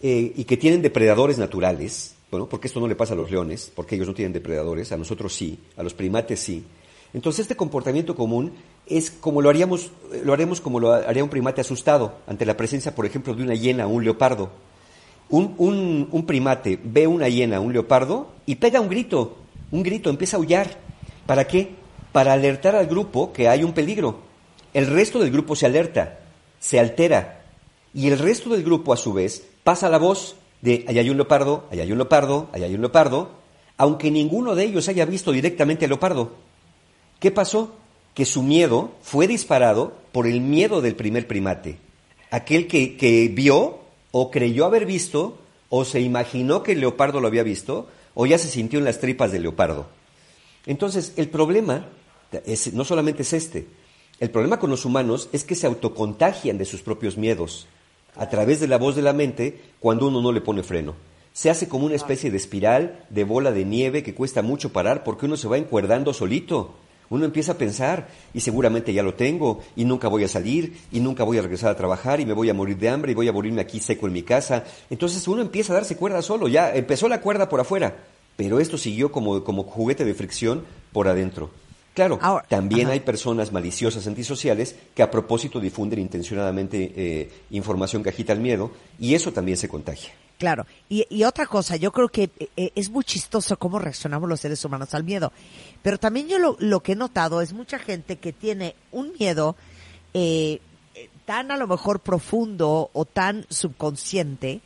eh, 0.00 0.32
y 0.34 0.44
que 0.44 0.56
tienen 0.56 0.82
depredadores 0.82 1.38
naturales, 1.38 2.14
bueno, 2.30 2.48
porque 2.48 2.66
esto 2.66 2.80
no 2.80 2.88
le 2.88 2.96
pasa 2.96 3.14
a 3.14 3.16
los 3.16 3.30
leones, 3.30 3.70
porque 3.74 3.94
ellos 3.94 4.08
no 4.08 4.14
tienen 4.14 4.32
depredadores, 4.32 4.90
a 4.90 4.96
nosotros 4.96 5.34
sí, 5.34 5.58
a 5.76 5.82
los 5.82 5.94
primates 5.94 6.40
sí. 6.40 6.64
Entonces 7.12 7.42
este 7.42 7.56
comportamiento 7.56 8.16
común 8.16 8.52
es 8.86 9.10
como 9.10 9.40
lo 9.40 9.48
haríamos, 9.48 9.92
lo 10.24 10.32
haremos 10.32 10.60
como 10.60 10.80
lo 10.80 10.92
haría 10.92 11.22
un 11.22 11.30
primate 11.30 11.60
asustado 11.60 12.16
ante 12.26 12.44
la 12.44 12.56
presencia, 12.56 12.94
por 12.94 13.06
ejemplo, 13.06 13.34
de 13.34 13.44
una 13.44 13.54
hiena 13.54 13.86
o 13.86 13.90
un 13.90 14.02
leopardo. 14.02 14.50
Un, 15.34 15.56
un, 15.58 16.08
un 16.12 16.26
primate 16.26 16.78
ve 16.80 17.08
una 17.08 17.28
hiena, 17.28 17.58
un 17.58 17.72
leopardo, 17.72 18.28
y 18.46 18.54
pega 18.54 18.80
un 18.80 18.88
grito, 18.88 19.36
un 19.72 19.82
grito, 19.82 20.08
empieza 20.08 20.36
a 20.36 20.38
aullar. 20.38 20.78
¿Para 21.26 21.48
qué? 21.48 21.70
Para 22.12 22.34
alertar 22.34 22.76
al 22.76 22.86
grupo 22.86 23.32
que 23.32 23.48
hay 23.48 23.64
un 23.64 23.72
peligro. 23.72 24.20
El 24.72 24.86
resto 24.86 25.18
del 25.18 25.32
grupo 25.32 25.56
se 25.56 25.66
alerta, 25.66 26.20
se 26.60 26.78
altera, 26.78 27.42
y 27.92 28.06
el 28.06 28.20
resto 28.20 28.50
del 28.50 28.62
grupo 28.62 28.92
a 28.92 28.96
su 28.96 29.12
vez 29.12 29.44
pasa 29.64 29.88
la 29.88 29.98
voz 29.98 30.36
de 30.62 30.84
allá 30.86 31.00
hay 31.00 31.10
un 31.10 31.16
leopardo, 31.16 31.64
allá 31.72 31.82
hay 31.82 31.90
un 31.90 31.98
leopardo, 31.98 32.48
allá 32.52 32.66
hay 32.66 32.74
un 32.76 32.82
leopardo, 32.82 33.30
aunque 33.76 34.12
ninguno 34.12 34.54
de 34.54 34.62
ellos 34.62 34.88
haya 34.88 35.04
visto 35.04 35.32
directamente 35.32 35.84
al 35.84 35.88
leopardo. 35.88 36.30
¿Qué 37.18 37.32
pasó? 37.32 37.74
Que 38.14 38.24
su 38.24 38.44
miedo 38.44 38.92
fue 39.02 39.26
disparado 39.26 39.94
por 40.12 40.28
el 40.28 40.40
miedo 40.40 40.80
del 40.80 40.94
primer 40.94 41.26
primate. 41.26 41.78
Aquel 42.30 42.68
que, 42.68 42.96
que 42.96 43.26
vio 43.26 43.80
o 44.16 44.30
creyó 44.30 44.64
haber 44.64 44.86
visto 44.86 45.38
o 45.70 45.84
se 45.84 46.00
imaginó 46.00 46.62
que 46.62 46.70
el 46.70 46.80
leopardo 46.80 47.20
lo 47.20 47.26
había 47.26 47.42
visto 47.42 47.88
o 48.14 48.26
ya 48.26 48.38
se 48.38 48.46
sintió 48.46 48.78
en 48.78 48.84
las 48.84 49.00
tripas 49.00 49.32
del 49.32 49.42
leopardo. 49.42 49.88
Entonces, 50.66 51.14
el 51.16 51.28
problema 51.28 51.88
es, 52.46 52.72
no 52.74 52.84
solamente 52.84 53.22
es 53.22 53.32
este, 53.32 53.66
el 54.20 54.30
problema 54.30 54.60
con 54.60 54.70
los 54.70 54.84
humanos 54.84 55.28
es 55.32 55.42
que 55.42 55.56
se 55.56 55.66
autocontagian 55.66 56.58
de 56.58 56.64
sus 56.64 56.80
propios 56.80 57.16
miedos 57.16 57.66
a 58.14 58.28
través 58.28 58.60
de 58.60 58.68
la 58.68 58.78
voz 58.78 58.94
de 58.94 59.02
la 59.02 59.12
mente 59.12 59.60
cuando 59.80 60.06
uno 60.06 60.22
no 60.22 60.30
le 60.30 60.40
pone 60.40 60.62
freno. 60.62 60.94
Se 61.32 61.50
hace 61.50 61.68
como 61.68 61.86
una 61.86 61.96
especie 61.96 62.30
de 62.30 62.36
espiral, 62.36 63.04
de 63.10 63.24
bola 63.24 63.50
de 63.50 63.64
nieve 63.64 64.04
que 64.04 64.14
cuesta 64.14 64.42
mucho 64.42 64.72
parar 64.72 65.02
porque 65.02 65.26
uno 65.26 65.36
se 65.36 65.48
va 65.48 65.58
encuerdando 65.58 66.14
solito. 66.14 66.76
Uno 67.14 67.26
empieza 67.26 67.52
a 67.52 67.58
pensar, 67.58 68.08
y 68.34 68.40
seguramente 68.40 68.92
ya 68.92 69.04
lo 69.04 69.14
tengo, 69.14 69.60
y 69.76 69.84
nunca 69.84 70.08
voy 70.08 70.24
a 70.24 70.28
salir, 70.28 70.76
y 70.90 70.98
nunca 70.98 71.22
voy 71.22 71.38
a 71.38 71.42
regresar 71.42 71.70
a 71.70 71.76
trabajar, 71.76 72.18
y 72.18 72.26
me 72.26 72.32
voy 72.32 72.50
a 72.50 72.54
morir 72.54 72.76
de 72.76 72.88
hambre, 72.88 73.12
y 73.12 73.14
voy 73.14 73.28
a 73.28 73.32
morirme 73.32 73.60
aquí 73.60 73.78
seco 73.78 74.08
en 74.08 74.12
mi 74.12 74.24
casa. 74.24 74.64
Entonces 74.90 75.28
uno 75.28 75.40
empieza 75.40 75.72
a 75.72 75.76
darse 75.76 75.96
cuerda 75.96 76.22
solo, 76.22 76.48
ya 76.48 76.74
empezó 76.74 77.08
la 77.08 77.20
cuerda 77.20 77.48
por 77.48 77.60
afuera, 77.60 77.94
pero 78.36 78.58
esto 78.58 78.76
siguió 78.76 79.12
como, 79.12 79.44
como 79.44 79.62
juguete 79.62 80.04
de 80.04 80.12
fricción 80.12 80.64
por 80.92 81.06
adentro. 81.06 81.50
Claro, 81.94 82.18
Ahora- 82.20 82.44
también 82.48 82.86
ajá. 82.86 82.92
hay 82.94 83.00
personas 83.00 83.52
maliciosas 83.52 84.06
antisociales 84.08 84.74
que 84.94 85.02
a 85.02 85.10
propósito 85.10 85.60
difunden 85.60 86.00
intencionadamente 86.00 86.92
eh, 86.96 87.30
información 87.50 88.02
que 88.02 88.08
agita 88.10 88.32
el 88.32 88.40
miedo 88.40 88.72
y 88.98 89.14
eso 89.14 89.32
también 89.32 89.56
se 89.56 89.68
contagia. 89.68 90.12
Claro. 90.38 90.66
Y, 90.88 91.06
y 91.08 91.22
otra 91.22 91.46
cosa, 91.46 91.76
yo 91.76 91.92
creo 91.92 92.08
que 92.08 92.30
eh, 92.56 92.72
es 92.74 92.90
muy 92.90 93.04
chistoso 93.04 93.56
cómo 93.56 93.78
reaccionamos 93.78 94.28
los 94.28 94.40
seres 94.40 94.64
humanos 94.64 94.92
al 94.92 95.04
miedo. 95.04 95.32
Pero 95.82 95.96
también 95.98 96.26
yo 96.28 96.40
lo, 96.40 96.56
lo 96.58 96.80
que 96.80 96.92
he 96.92 96.96
notado 96.96 97.40
es 97.40 97.52
mucha 97.52 97.78
gente 97.78 98.16
que 98.16 98.32
tiene 98.32 98.74
un 98.90 99.12
miedo 99.18 99.54
eh, 100.12 100.60
eh, 100.96 101.08
tan 101.24 101.52
a 101.52 101.56
lo 101.56 101.68
mejor 101.68 102.00
profundo 102.00 102.90
o 102.92 103.04
tan 103.04 103.46
subconsciente 103.48 104.60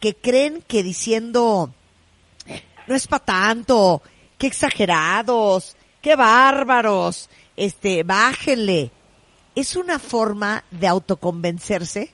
que 0.00 0.14
creen 0.14 0.62
que 0.66 0.82
diciendo 0.82 1.70
no 2.86 2.94
es 2.94 3.06
para 3.06 3.24
tanto, 3.24 4.02
qué 4.38 4.46
exagerados, 4.46 5.76
qué 6.04 6.14
bárbaros, 6.16 7.28
este, 7.56 8.02
bájenle. 8.04 8.90
Es 9.56 9.74
una 9.74 9.98
forma 9.98 10.62
de 10.70 10.86
autoconvencerse 10.86 12.10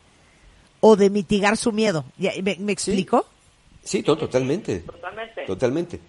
o 0.80 0.97
de 0.97 1.11
mitigar 1.11 1.56
su 1.56 1.73
miedo. 1.73 2.04
¿Ya- 2.16 2.32
¿Me, 2.42 2.56
me 2.61 2.73
explico? 2.73 3.26
Sí, 3.82 4.02
to- 4.02 4.16
totalmente. 4.16 4.78
Totalmente. 4.80 5.44
Totalmente. 5.47 6.00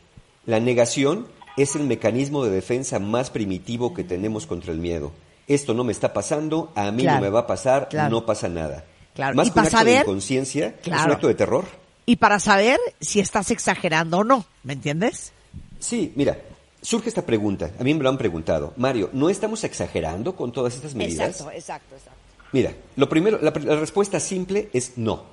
La 0.45 0.59
negación 0.59 1.27
es 1.57 1.75
el 1.75 1.83
mecanismo 1.83 2.43
de 2.43 2.51
defensa 2.51 3.00
más 3.00 3.29
primitivo 3.31 3.93
que 3.93 4.03
tenemos 4.03 4.45
contra 4.45 4.71
el 4.71 4.77
miedo. 4.79 5.11
Esto 5.47 5.73
no 5.73 5.83
me 5.83 5.91
está 5.91 6.13
pasando, 6.13 6.71
a 6.75 6.91
mí 6.91 7.03
Claro, 7.03 7.17
no 7.17 7.21
me 7.23 7.29
va 7.29 7.39
a 7.41 7.47
pasar, 7.47 7.89
claro. 7.89 8.09
no 8.11 8.25
pasa 8.25 8.47
nada. 8.47 8.85
Claro, 9.15 9.35
Más 9.35 9.47
y 9.47 9.51
que 9.51 9.59
un 9.59 9.65
para 9.65 9.77
acto 9.79 9.89
de 9.91 9.97
inconsciencia, 10.00 10.67
es 10.67 10.73
un 10.75 10.93
Claro. 10.93 11.13
acto 11.13 11.27
de 11.27 11.33
terror. 11.35 11.65
Y 12.05 12.15
para 12.17 12.39
saber 12.39 12.79
si 13.01 13.19
estás 13.19 13.51
exagerando 13.51 14.19
o 14.19 14.23
no, 14.23 14.45
¿me 14.63 14.73
entiendes? 14.73 15.33
Sí, 15.79 16.13
mira, 16.15 16.38
surge 16.81 17.09
esta 17.09 17.25
pregunta, 17.25 17.71
a 17.79 17.83
mí 17.83 17.93
me 17.93 18.03
lo 18.03 18.09
han 18.09 18.17
preguntado. 18.17 18.73
Mario, 18.77 19.09
¿no 19.13 19.29
estamos 19.29 19.63
exagerando 19.63 20.35
con 20.35 20.51
todas 20.51 20.75
estas 20.75 20.95
medidas? 20.95 21.41
exacto, 21.41 21.95
exacto. 21.95 22.11
Mira, 22.51 22.75
lo 22.95 23.07
primero, 23.07 23.39
la, 23.41 23.51
la 23.51 23.79
respuesta 23.79 24.19
simple 24.19 24.69
es 24.73 24.97
no. 24.97 25.23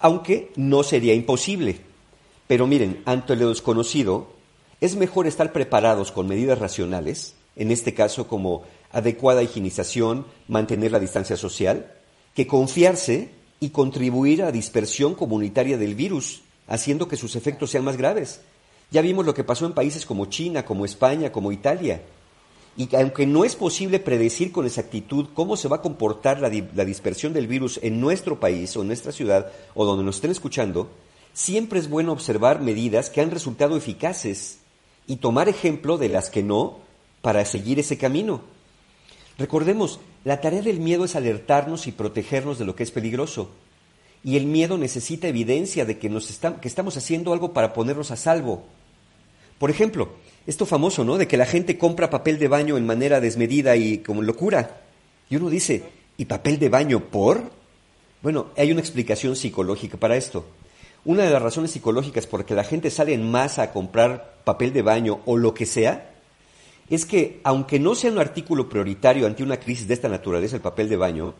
Aunque 0.00 0.50
no 0.56 0.82
sería 0.82 1.14
imposible. 1.14 1.80
Pero 2.48 2.66
miren, 2.66 3.02
ante 3.04 3.36
lo 3.36 3.50
desconocido, 3.50 4.32
es 4.80 4.96
mejor 4.96 5.26
estar 5.26 5.52
preparados 5.52 6.10
con 6.10 6.26
medidas 6.26 6.58
racionales, 6.58 7.36
en 7.54 7.70
este 7.70 7.94
caso 7.94 8.26
como 8.26 8.64
adecuada 8.90 9.42
higienización, 9.42 10.26
mantener 10.48 10.90
la 10.90 10.98
distancia 10.98 11.36
social, 11.36 11.92
que 12.34 12.46
confiarse 12.46 13.30
y 13.60 13.70
contribuir 13.70 14.42
a 14.42 14.46
la 14.46 14.52
dispersión 14.52 15.14
comunitaria 15.14 15.76
del 15.76 15.94
virus, 15.94 16.42
haciendo 16.66 17.06
que 17.06 17.16
sus 17.16 17.36
efectos 17.36 17.70
sean 17.70 17.84
más 17.84 17.96
graves. 17.96 18.40
Ya 18.90 19.02
vimos 19.02 19.24
lo 19.24 19.34
que 19.34 19.44
pasó 19.44 19.66
en 19.66 19.72
países 19.72 20.04
como 20.04 20.26
China, 20.26 20.64
como 20.64 20.84
España, 20.84 21.30
como 21.30 21.52
Italia. 21.52 22.02
Y 22.76 22.86
que 22.86 22.96
aunque 22.96 23.26
no 23.26 23.44
es 23.44 23.56
posible 23.56 23.98
predecir 23.98 24.52
con 24.52 24.66
exactitud 24.66 25.28
cómo 25.34 25.56
se 25.56 25.68
va 25.68 25.76
a 25.76 25.82
comportar 25.82 26.40
la, 26.40 26.48
di- 26.50 26.68
la 26.74 26.84
dispersión 26.84 27.32
del 27.32 27.46
virus 27.46 27.78
en 27.82 28.00
nuestro 28.00 28.40
país 28.40 28.76
o 28.76 28.82
en 28.82 28.88
nuestra 28.88 29.12
ciudad 29.12 29.50
o 29.74 29.84
donde 29.84 30.04
nos 30.04 30.16
estén 30.16 30.30
escuchando, 30.30 30.88
siempre 31.32 31.78
es 31.78 31.88
bueno 31.88 32.12
observar 32.12 32.60
medidas 32.60 33.10
que 33.10 33.20
han 33.20 33.30
resultado 33.30 33.76
eficaces 33.76 34.58
y 35.06 35.16
tomar 35.16 35.48
ejemplo 35.48 35.98
de 35.98 36.08
las 36.08 36.30
que 36.30 36.42
no 36.42 36.78
para 37.22 37.44
seguir 37.44 37.78
ese 37.78 37.98
camino. 37.98 38.40
Recordemos, 39.38 40.00
la 40.24 40.40
tarea 40.40 40.62
del 40.62 40.80
miedo 40.80 41.04
es 41.04 41.16
alertarnos 41.16 41.86
y 41.86 41.92
protegernos 41.92 42.58
de 42.58 42.64
lo 42.64 42.76
que 42.76 42.82
es 42.82 42.90
peligroso. 42.90 43.50
Y 44.22 44.36
el 44.36 44.46
miedo 44.46 44.78
necesita 44.78 45.28
evidencia 45.28 45.84
de 45.84 45.98
que, 45.98 46.08
nos 46.08 46.26
que 46.60 46.68
estamos 46.68 46.96
haciendo 46.96 47.32
algo 47.32 47.52
para 47.52 47.72
ponernos 47.72 48.10
a 48.10 48.16
salvo. 48.16 48.64
Por 49.60 49.70
ejemplo, 49.70 50.08
esto 50.46 50.64
famoso, 50.64 51.04
¿no? 51.04 51.18
De 51.18 51.28
que 51.28 51.36
la 51.36 51.44
gente 51.44 51.76
compra 51.76 52.08
papel 52.08 52.38
de 52.38 52.48
baño 52.48 52.78
en 52.78 52.86
manera 52.86 53.20
desmedida 53.20 53.76
y 53.76 53.98
como 53.98 54.22
locura. 54.22 54.80
Y 55.28 55.36
uno 55.36 55.50
dice, 55.50 55.84
¿y 56.16 56.24
papel 56.24 56.58
de 56.58 56.70
baño 56.70 57.10
por? 57.10 57.42
Bueno, 58.22 58.46
hay 58.56 58.72
una 58.72 58.80
explicación 58.80 59.36
psicológica 59.36 59.98
para 59.98 60.16
esto. 60.16 60.46
Una 61.04 61.24
de 61.24 61.30
las 61.30 61.42
razones 61.42 61.72
psicológicas 61.72 62.26
por 62.26 62.46
que 62.46 62.54
la 62.54 62.64
gente 62.64 62.90
sale 62.90 63.12
en 63.12 63.30
masa 63.30 63.64
a 63.64 63.72
comprar 63.74 64.36
papel 64.44 64.72
de 64.72 64.80
baño 64.80 65.20
o 65.26 65.36
lo 65.36 65.52
que 65.52 65.66
sea, 65.66 66.10
es 66.88 67.04
que 67.04 67.42
aunque 67.44 67.78
no 67.78 67.94
sea 67.94 68.10
un 68.10 68.18
artículo 68.18 68.66
prioritario 68.66 69.26
ante 69.26 69.42
una 69.42 69.60
crisis 69.60 69.86
de 69.86 69.92
esta 69.92 70.08
naturaleza, 70.08 70.56
el 70.56 70.62
papel 70.62 70.88
de 70.88 70.96
baño, 70.96 71.34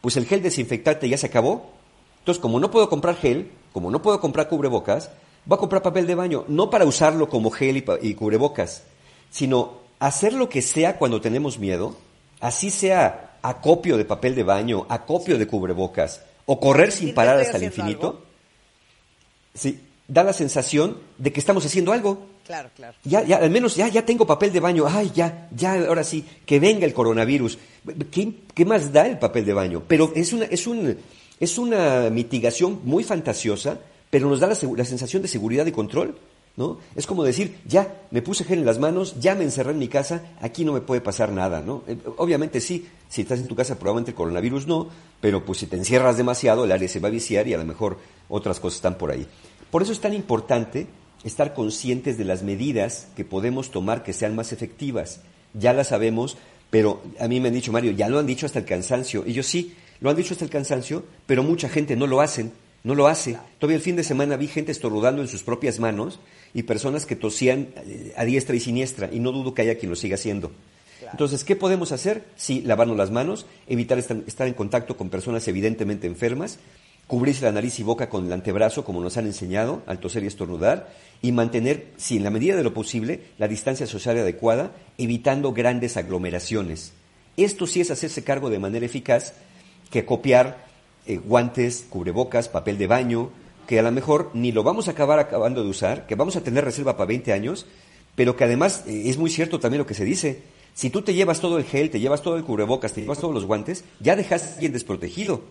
pues 0.00 0.16
el 0.16 0.24
gel 0.24 0.42
desinfectante 0.42 1.10
ya 1.10 1.18
se 1.18 1.26
acabó. 1.26 1.72
Entonces, 2.20 2.40
como 2.40 2.58
no 2.58 2.70
puedo 2.70 2.88
comprar 2.88 3.16
gel, 3.16 3.50
como 3.74 3.90
no 3.90 4.00
puedo 4.00 4.18
comprar 4.18 4.48
cubrebocas, 4.48 5.10
voy 5.44 5.56
a 5.56 5.60
comprar 5.60 5.82
papel 5.82 6.06
de 6.06 6.14
baño, 6.14 6.44
no 6.48 6.70
para 6.70 6.84
usarlo 6.84 7.28
como 7.28 7.50
gel 7.50 7.76
y, 7.76 7.84
y 8.02 8.14
cubrebocas, 8.14 8.84
sino 9.30 9.80
hacer 9.98 10.32
lo 10.32 10.48
que 10.48 10.62
sea 10.62 10.98
cuando 10.98 11.20
tenemos 11.20 11.58
miedo, 11.58 11.96
así 12.40 12.70
sea 12.70 13.38
acopio 13.42 13.96
de 13.96 14.04
papel 14.04 14.34
de 14.34 14.42
baño, 14.42 14.86
acopio 14.88 15.38
de 15.38 15.46
cubrebocas, 15.46 16.22
o 16.46 16.60
correr 16.60 16.92
sin 16.92 17.08
¿Sí 17.08 17.12
parar 17.14 17.38
hasta 17.40 17.56
el 17.56 17.64
infinito, 17.64 18.06
algo? 18.06 18.22
sí, 19.54 19.80
da 20.08 20.22
la 20.22 20.32
sensación 20.32 20.98
de 21.18 21.32
que 21.32 21.40
estamos 21.40 21.64
haciendo 21.64 21.92
algo. 21.92 22.26
Claro, 22.44 22.70
claro. 22.76 22.94
Ya, 23.04 23.22
ya, 23.22 23.36
al 23.38 23.50
menos 23.50 23.74
ya, 23.74 23.88
ya 23.88 24.04
tengo 24.04 24.26
papel 24.26 24.52
de 24.52 24.60
baño. 24.60 24.84
Ay, 24.86 25.10
ya, 25.14 25.48
ya, 25.54 25.86
ahora 25.86 26.04
sí, 26.04 26.24
que 26.44 26.60
venga 26.60 26.84
el 26.84 26.92
coronavirus. 26.92 27.58
¿Qué, 28.10 28.34
qué 28.52 28.64
más 28.64 28.92
da 28.92 29.06
el 29.06 29.18
papel 29.18 29.46
de 29.46 29.54
baño? 29.54 29.82
Pero 29.88 30.12
es 30.14 30.32
una, 30.32 30.44
es 30.46 30.66
un, 30.66 30.98
es 31.40 31.58
una 31.58 32.10
mitigación 32.10 32.80
muy 32.84 33.02
fantasiosa, 33.02 33.78
pero 34.14 34.28
nos 34.28 34.38
da 34.38 34.46
la, 34.46 34.54
sensación 34.54 35.22
de 35.22 35.26
seguridad 35.26 35.66
y 35.66 35.72
control, 35.72 36.16
¿no? 36.56 36.78
Es 36.94 37.04
como 37.04 37.24
decir, 37.24 37.58
ya, 37.66 38.02
me 38.12 38.22
puse 38.22 38.44
gel 38.44 38.60
en 38.60 38.64
las 38.64 38.78
manos, 38.78 39.16
ya 39.18 39.34
me 39.34 39.42
encerré 39.42 39.72
en 39.72 39.80
mi 39.80 39.88
casa, 39.88 40.36
aquí 40.40 40.64
no 40.64 40.72
me 40.72 40.82
puede 40.82 41.00
pasar 41.00 41.32
nada, 41.32 41.62
¿no? 41.62 41.82
Eh, 41.88 41.98
Obviamente 42.16 42.60
sí, 42.60 42.86
si 43.08 43.22
estás 43.22 43.40
en 43.40 43.48
tu 43.48 43.56
casa 43.56 43.76
probablemente 43.76 44.12
el 44.12 44.14
coronavirus 44.14 44.68
no, 44.68 44.88
pero 45.20 45.44
pues 45.44 45.58
si 45.58 45.66
te 45.66 45.74
encierras 45.74 46.16
demasiado, 46.16 46.64
el 46.64 46.70
área 46.70 46.86
se 46.86 47.00
va 47.00 47.08
a 47.08 47.10
viciar 47.10 47.48
y 47.48 47.54
a 47.54 47.58
lo 47.58 47.64
mejor 47.64 47.98
otras 48.28 48.60
cosas 48.60 48.76
están 48.76 48.98
por 48.98 49.10
ahí. 49.10 49.26
Por 49.72 49.82
eso 49.82 49.90
es 49.90 49.98
tan 49.98 50.14
importante 50.14 50.86
estar 51.24 51.52
conscientes 51.52 52.16
de 52.16 52.24
las 52.24 52.44
medidas 52.44 53.08
que 53.16 53.24
podemos 53.24 53.72
tomar 53.72 54.04
que 54.04 54.12
sean 54.12 54.36
más 54.36 54.52
efectivas. 54.52 55.22
Ya 55.54 55.72
las 55.72 55.88
sabemos, 55.88 56.36
pero 56.70 57.02
a 57.18 57.26
mí 57.26 57.40
me 57.40 57.48
han 57.48 57.54
dicho, 57.54 57.72
Mario, 57.72 57.90
ya 57.90 58.08
lo 58.08 58.20
han 58.20 58.26
dicho 58.26 58.46
hasta 58.46 58.60
el 58.60 58.64
cansancio. 58.64 59.24
Y 59.26 59.32
yo 59.32 59.42
sí, 59.42 59.74
lo 59.98 60.08
han 60.08 60.14
dicho 60.14 60.34
hasta 60.34 60.44
el 60.44 60.52
cansancio, 60.52 61.02
pero 61.26 61.42
mucha 61.42 61.68
gente 61.68 61.96
no 61.96 62.06
lo 62.06 62.20
hacen, 62.20 62.52
no 62.84 62.94
lo 62.94 63.08
hace. 63.08 63.38
Todavía 63.58 63.76
el 63.76 63.82
fin 63.82 63.96
de 63.96 64.04
semana 64.04 64.36
vi 64.36 64.46
gente 64.46 64.70
estornudando 64.70 65.22
en 65.22 65.28
sus 65.28 65.42
propias 65.42 65.80
manos 65.80 66.20
y 66.52 66.62
personas 66.62 67.06
que 67.06 67.16
tosían 67.16 67.68
eh, 67.76 68.12
a 68.16 68.24
diestra 68.24 68.54
y 68.54 68.60
siniestra, 68.60 69.08
y 69.10 69.18
no 69.18 69.32
dudo 69.32 69.54
que 69.54 69.62
haya 69.62 69.76
quien 69.76 69.90
lo 69.90 69.96
siga 69.96 70.14
haciendo. 70.14 70.52
Entonces, 71.10 71.44
¿qué 71.44 71.54
podemos 71.54 71.92
hacer? 71.92 72.24
Sí, 72.36 72.62
lavarnos 72.62 72.96
las 72.96 73.10
manos, 73.10 73.46
evitar 73.66 73.98
estar, 73.98 74.16
estar 74.26 74.46
en 74.46 74.54
contacto 74.54 74.96
con 74.96 75.10
personas 75.10 75.46
evidentemente 75.48 76.06
enfermas, 76.06 76.58
cubrirse 77.06 77.44
la 77.44 77.52
nariz 77.52 77.78
y 77.78 77.82
boca 77.82 78.08
con 78.08 78.26
el 78.26 78.32
antebrazo, 78.32 78.84
como 78.84 79.00
nos 79.00 79.16
han 79.16 79.26
enseñado, 79.26 79.82
al 79.86 79.98
toser 79.98 80.24
y 80.24 80.28
estornudar, 80.28 80.92
y 81.22 81.32
mantener, 81.32 81.88
si 81.96 82.16
en 82.16 82.24
la 82.24 82.30
medida 82.30 82.56
de 82.56 82.64
lo 82.64 82.74
posible, 82.74 83.22
la 83.38 83.48
distancia 83.48 83.86
social 83.86 84.18
adecuada, 84.18 84.72
evitando 84.98 85.52
grandes 85.52 85.96
aglomeraciones. 85.96 86.92
Esto 87.36 87.66
sí 87.66 87.80
es 87.80 87.90
hacerse 87.90 88.24
cargo 88.24 88.50
de 88.50 88.58
manera 88.58 88.86
eficaz 88.86 89.34
que 89.90 90.04
copiar 90.04 90.63
eh, 91.06 91.18
guantes, 91.18 91.86
cubrebocas, 91.88 92.48
papel 92.48 92.78
de 92.78 92.86
baño, 92.86 93.30
que 93.66 93.78
a 93.78 93.82
lo 93.82 93.92
mejor 93.92 94.30
ni 94.34 94.52
lo 94.52 94.62
vamos 94.62 94.88
a 94.88 94.92
acabar 94.92 95.18
acabando 95.18 95.62
de 95.62 95.70
usar, 95.70 96.06
que 96.06 96.14
vamos 96.14 96.36
a 96.36 96.42
tener 96.42 96.64
reserva 96.64 96.96
para 96.96 97.08
20 97.08 97.32
años, 97.32 97.66
pero 98.14 98.36
que 98.36 98.44
además 98.44 98.84
eh, 98.86 99.04
es 99.06 99.18
muy 99.18 99.30
cierto 99.30 99.58
también 99.60 99.80
lo 99.80 99.86
que 99.86 99.94
se 99.94 100.04
dice. 100.04 100.42
Si 100.74 100.90
tú 100.90 101.02
te 101.02 101.14
llevas 101.14 101.40
todo 101.40 101.58
el 101.58 101.64
gel, 101.64 101.90
te 101.90 102.00
llevas 102.00 102.22
todo 102.22 102.36
el 102.36 102.44
cubrebocas, 102.44 102.92
te 102.92 103.00
llevas 103.00 103.18
todos 103.18 103.34
los 103.34 103.44
guantes, 103.44 103.84
ya 104.00 104.16
dejas 104.16 104.44
a 104.44 104.52
alguien 104.54 104.72
desprotegido, 104.72 105.42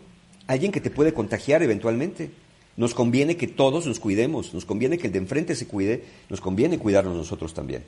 alguien 0.47 0.71
que 0.71 0.81
te 0.81 0.89
puede 0.89 1.13
contagiar 1.13 1.63
eventualmente. 1.63 2.31
Nos 2.75 2.93
conviene 2.93 3.37
que 3.37 3.47
todos 3.47 3.85
nos 3.85 3.99
cuidemos, 3.99 4.53
nos 4.53 4.65
conviene 4.65 4.97
que 4.97 5.07
el 5.07 5.13
de 5.13 5.19
enfrente 5.19 5.55
se 5.55 5.67
cuide, 5.67 6.03
nos 6.29 6.41
conviene 6.41 6.79
cuidarnos 6.79 7.15
nosotros 7.15 7.53
también. 7.53 7.83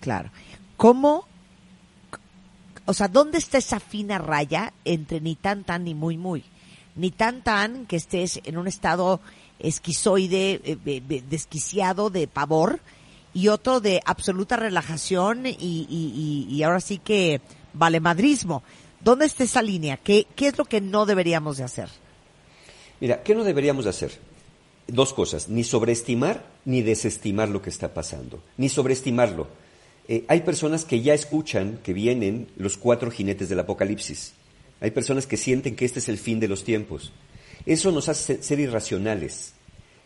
Claro. 0.00 0.30
¿Cómo? 0.76 1.26
O 2.86 2.94
sea, 2.94 3.06
¿dónde 3.06 3.38
está 3.38 3.58
esa 3.58 3.78
fina 3.78 4.18
raya 4.18 4.72
entre 4.84 5.20
ni 5.20 5.36
tan 5.36 5.62
tan 5.64 5.84
ni 5.84 5.94
muy 5.94 6.16
muy? 6.16 6.42
Ni 7.00 7.10
tan 7.10 7.42
tan 7.42 7.86
que 7.86 7.96
estés 7.96 8.40
en 8.44 8.58
un 8.58 8.68
estado 8.68 9.20
esquizoide, 9.58 10.60
eh, 10.64 11.22
desquiciado 11.28 12.10
de 12.10 12.28
pavor, 12.28 12.80
y 13.32 13.48
otro 13.48 13.80
de 13.80 14.00
absoluta 14.04 14.56
relajación 14.56 15.44
y, 15.46 16.62
ahora 16.64 16.80
sí 16.80 16.98
que 16.98 17.40
valemadrismo. 17.72 18.62
¿Dónde 19.00 19.26
está 19.26 19.44
esa 19.44 19.62
línea? 19.62 19.96
¿Qué, 19.96 20.26
¿Qué 20.36 20.48
es 20.48 20.58
lo 20.58 20.64
que 20.64 20.80
no 20.80 21.06
deberíamos 21.06 21.56
de 21.56 21.64
hacer? 21.64 21.88
Mira, 23.00 23.22
¿qué 23.22 23.34
no 23.34 23.44
deberíamos 23.44 23.84
de 23.84 23.90
hacer? 23.90 24.18
Dos 24.86 25.14
cosas, 25.14 25.48
ni 25.48 25.64
sobreestimar 25.64 26.44
ni 26.64 26.82
desestimar 26.82 27.48
lo 27.48 27.62
que 27.62 27.70
está 27.70 27.94
pasando, 27.94 28.42
ni 28.58 28.68
sobreestimarlo. 28.68 29.46
Eh, 30.08 30.24
hay 30.28 30.40
personas 30.40 30.84
que 30.84 31.00
ya 31.00 31.14
escuchan 31.14 31.78
que 31.82 31.92
vienen 31.92 32.48
los 32.56 32.76
cuatro 32.76 33.10
jinetes 33.10 33.48
del 33.48 33.60
apocalipsis. 33.60 34.34
Hay 34.80 34.90
personas 34.92 35.26
que 35.26 35.36
sienten 35.36 35.76
que 35.76 35.84
este 35.84 35.98
es 35.98 36.08
el 36.08 36.18
fin 36.18 36.40
de 36.40 36.48
los 36.48 36.64
tiempos. 36.64 37.12
Eso 37.66 37.90
nos 37.92 38.08
hace 38.08 38.42
ser 38.42 38.60
irracionales. 38.60 39.52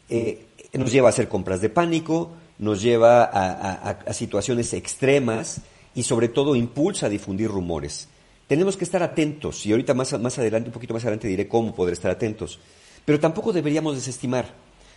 Eh, 0.09 0.47
nos 0.75 0.90
lleva 0.93 1.09
a 1.09 1.11
hacer 1.11 1.28
compras 1.28 1.61
de 1.61 1.69
pánico, 1.71 2.33
nos 2.59 2.83
lleva 2.83 3.25
a, 3.25 3.52
a- 3.52 3.90
a 4.07 4.12
situaciones 4.12 4.73
extremas 4.75 5.61
y 5.95 6.02
sobre 6.02 6.28
todo 6.28 6.57
impulsa 6.57 7.07
a 7.07 7.09
difundir 7.09 7.49
rumores. 7.49 8.09
Tenemos 8.49 8.76
que 8.76 8.85
estar 8.85 9.02
atentos 9.02 9.64
y 9.64 9.71
ahorita 9.73 9.95
más, 9.95 10.19
más 10.21 10.38
adelante, 10.38 10.69
un 10.69 10.75
poquito 10.75 10.93
más 10.93 11.04
adelante 11.04 11.28
diré 11.28 11.49
cómo 11.49 11.75
poder 11.75 11.95
estar 11.95 12.11
atentos. 12.11 12.59
Pero 13.04 13.21
tampoco 13.21 13.52
deberíamos 13.52 13.95
desestimar, 13.95 14.52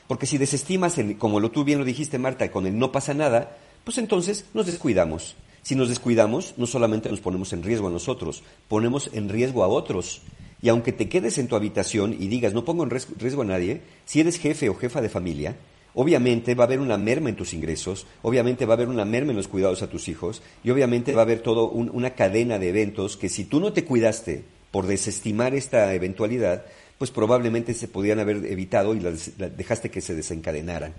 porque 0.08 0.26
si 0.26 0.38
desestimas, 0.38 0.96
como 1.20 1.40
lo 1.40 1.52
tú 1.52 1.64
bien 1.64 1.80
lo 1.80 1.86
dijiste 1.86 2.18
Marta, 2.18 2.50
con 2.52 2.66
el 2.66 2.78
no 2.78 2.92
pasa 2.92 3.14
nada, 3.14 3.58
pues 3.84 3.98
entonces 4.00 4.46
nos 4.54 4.66
descuidamos. 4.66 5.36
Si 5.68 5.76
nos 5.76 5.90
descuidamos, 5.90 6.54
no 6.56 6.66
solamente 6.66 7.10
nos 7.10 7.20
ponemos 7.20 7.52
en 7.52 7.62
riesgo 7.62 7.90
a 7.90 7.92
nosotros, 7.92 8.42
ponemos 8.70 9.10
en 9.12 9.28
riesgo 9.28 9.66
a 9.66 9.68
otros. 9.68 10.22
Y 10.62 10.70
aunque 10.70 10.94
te 10.94 11.10
quedes 11.10 11.38
en 11.40 11.50
tu 11.50 11.58
habitación 11.58 12.16
y 12.18 12.30
digas, 12.30 12.54
no 12.54 12.64
pongo 12.64 12.86
en 12.86 12.90
ries- 12.90 13.10
riesgo 13.20 13.42
a 13.42 13.46
nadie, 13.46 13.82
si 14.06 14.22
eres 14.22 14.40
jefe 14.40 14.70
o 14.70 14.76
jefa 14.76 15.02
de 15.02 15.10
familia, 15.10 15.58
obviamente 15.94 16.56
va 16.56 16.64
a 16.64 16.68
haber 16.68 16.80
una 16.80 16.98
merma 16.98 17.28
en 17.28 17.36
tus 17.36 17.54
ingresos, 17.54 18.08
obviamente 18.22 18.66
va 18.66 18.76
a 18.76 18.78
haber 18.78 18.88
una 18.88 19.04
merma 19.04 19.32
en 19.32 19.36
los 19.36 19.50
cuidados 19.50 19.82
a 19.82 19.90
tus 19.90 20.08
hijos 20.08 20.42
y 20.64 20.70
obviamente 20.70 21.12
va 21.12 21.24
a 21.24 21.26
haber 21.26 21.42
toda 21.42 21.64
una 21.64 22.12
cadena 22.12 22.60
de 22.60 22.70
eventos 22.70 23.18
que 23.18 23.28
si 23.28 23.44
tú 23.44 23.60
no 23.60 23.74
te 23.74 23.84
cuidaste 23.84 24.46
por 24.72 24.88
desestimar 24.88 25.54
esta 25.54 25.94
eventualidad, 25.94 26.64
pues 26.98 27.12
probablemente 27.12 27.74
se 27.74 27.90
podrían 27.90 28.20
haber 28.22 28.38
evitado 28.46 28.96
y 28.96 29.02
las, 29.02 29.32
la- 29.38 29.50
dejaste 29.50 29.92
que 29.92 30.00
se 30.00 30.16
desencadenaran. 30.16 30.94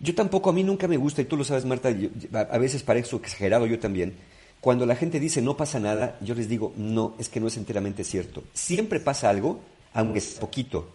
Yo 0.00 0.14
tampoco, 0.14 0.50
a 0.50 0.52
mí 0.52 0.62
nunca 0.62 0.86
me 0.88 0.96
gusta, 0.96 1.22
y 1.22 1.24
tú 1.24 1.36
lo 1.36 1.44
sabes, 1.44 1.64
Marta, 1.64 1.90
yo- 1.90 2.08
a 2.32 2.58
veces 2.58 2.82
parezco 2.82 3.16
exagerado 3.16 3.66
yo 3.66 3.78
también. 3.78 4.14
Cuando 4.60 4.86
la 4.86 4.96
gente 4.96 5.20
dice 5.20 5.40
no 5.42 5.56
pasa 5.56 5.78
nada, 5.80 6.16
yo 6.20 6.34
les 6.34 6.48
digo, 6.48 6.72
no, 6.76 7.14
es 7.18 7.28
que 7.28 7.40
no 7.40 7.46
es 7.48 7.56
enteramente 7.56 8.04
cierto. 8.04 8.42
Siempre 8.52 9.00
pasa 9.00 9.28
algo, 9.30 9.60
aunque 9.94 10.18
es 10.18 10.34
poquito. 10.40 10.88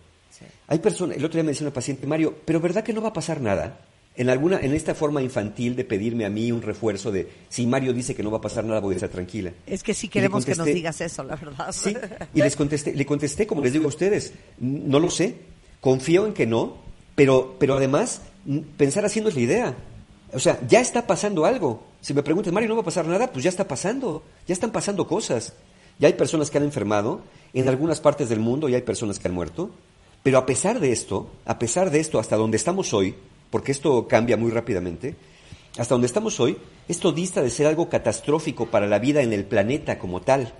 Hay 0.67 0.79
personas, 0.79 1.17
el 1.17 1.24
otro 1.25 1.36
día 1.38 1.43
me 1.43 1.51
decía 1.51 1.65
una 1.67 1.74
paciente, 1.74 2.05
Mario, 2.07 2.36
pero 2.45 2.60
¿verdad 2.60 2.83
que 2.83 2.91
no 2.93 3.01
va 3.01 3.10
a 3.10 3.13
pasar 3.13 3.39
nada? 3.41 3.79
En 4.15 4.29
alguna, 4.29 4.60
en 4.60 4.74
esta 4.74 4.93
forma 4.93 5.22
infantil 5.24 5.75
de 5.75 5.86
pedirme 5.86 6.25
a 6.25 6.29
mí 6.29 6.51
un 6.51 6.62
refuerzo 6.62 7.12
de 7.12 7.27
si 7.50 7.65
Mario 7.65 7.93
dice 7.93 8.13
que 8.13 8.22
no 8.22 8.29
va 8.31 8.38
a 8.38 8.41
pasar 8.41 8.63
nada, 8.63 8.79
voy 8.79 8.93
a 8.93 8.98
estar 8.98 9.10
tranquila. 9.10 9.51
Es 9.65 9.81
que 9.81 9.93
sí 9.93 10.07
queremos 10.07 10.45
que 10.45 10.53
nos 10.55 10.65
digas 10.67 11.01
eso, 11.01 11.24
la 11.24 11.36
verdad. 11.36 11.72
Sí, 11.72 11.95
y 12.33 12.41
les 12.41 12.55
contesté, 12.55 12.93
le 12.93 13.05
contesté 13.05 13.48
como 13.48 13.62
les 13.62 13.74
digo 13.74 13.86
a 13.86 13.88
ustedes, 13.88 14.33
no 14.60 15.00
lo 15.00 15.10
sé, 15.10 15.36
confío 15.81 16.27
en 16.27 16.33
que 16.33 16.45
no, 16.45 16.77
pero, 17.15 17.55
pero 17.60 17.75
además 17.75 18.22
pensar 18.77 19.05
haciendo 19.05 19.29
es 19.29 19.36
la 19.36 19.41
idea. 19.41 19.75
O 20.34 20.39
sea, 20.39 20.60
ya 20.67 20.82
está 20.82 21.05
pasando 21.05 21.46
algo. 21.46 21.84
Si 22.01 22.13
me 22.13 22.24
preguntas, 22.24 22.51
Mario, 22.51 22.70
¿no 22.70 22.75
va 22.75 22.82
a 22.82 22.86
pasar 22.86 23.05
nada? 23.05 23.32
Pues 23.32 23.43
ya 23.43 23.50
está 23.50 23.67
pasando, 23.67 24.24
ya 24.48 24.53
están 24.53 24.72
pasando 24.72 25.08
cosas. 25.08 25.53
Ya 26.00 26.08
hay 26.08 26.13
personas 26.13 26.50
que 26.50 26.58
han 26.58 26.63
enfermado, 26.63 27.22
en 27.53 27.70
algunas 27.70 28.01
partes 28.01 28.29
del 28.29 28.39
mundo 28.39 28.67
ya 28.67 28.77
hay 28.77 28.82
personas 28.82 29.20
que 29.20 29.27
han 29.27 29.34
muerto, 29.34 29.70
pero 30.24 30.39
a 30.39 30.46
pesar 30.46 30.79
de 30.79 30.91
esto, 30.91 31.29
a 31.46 31.60
pesar 31.60 31.91
de 31.91 32.00
esto, 32.00 32.20
hasta 32.20 32.36
donde 32.36 32.58
estamos 32.58 32.93
hoy, 32.93 33.15
porque 33.51 33.72
esto 33.72 34.08
cambia 34.08 34.38
muy 34.38 34.50
rápidamente, 34.51 35.15
hasta 35.77 35.93
donde 35.93 36.08
estamos 36.08 36.39
hoy, 36.39 36.58
esto 36.88 37.12
dista 37.12 37.41
de 37.41 37.51
ser 37.51 37.67
algo 37.67 37.89
catastrófico 37.89 38.65
para 38.65 38.88
la 38.88 39.00
vida 39.00 39.22
en 39.22 39.34
el 39.34 39.46
planeta 39.46 40.00
como 40.00 40.22
tal. 40.22 40.53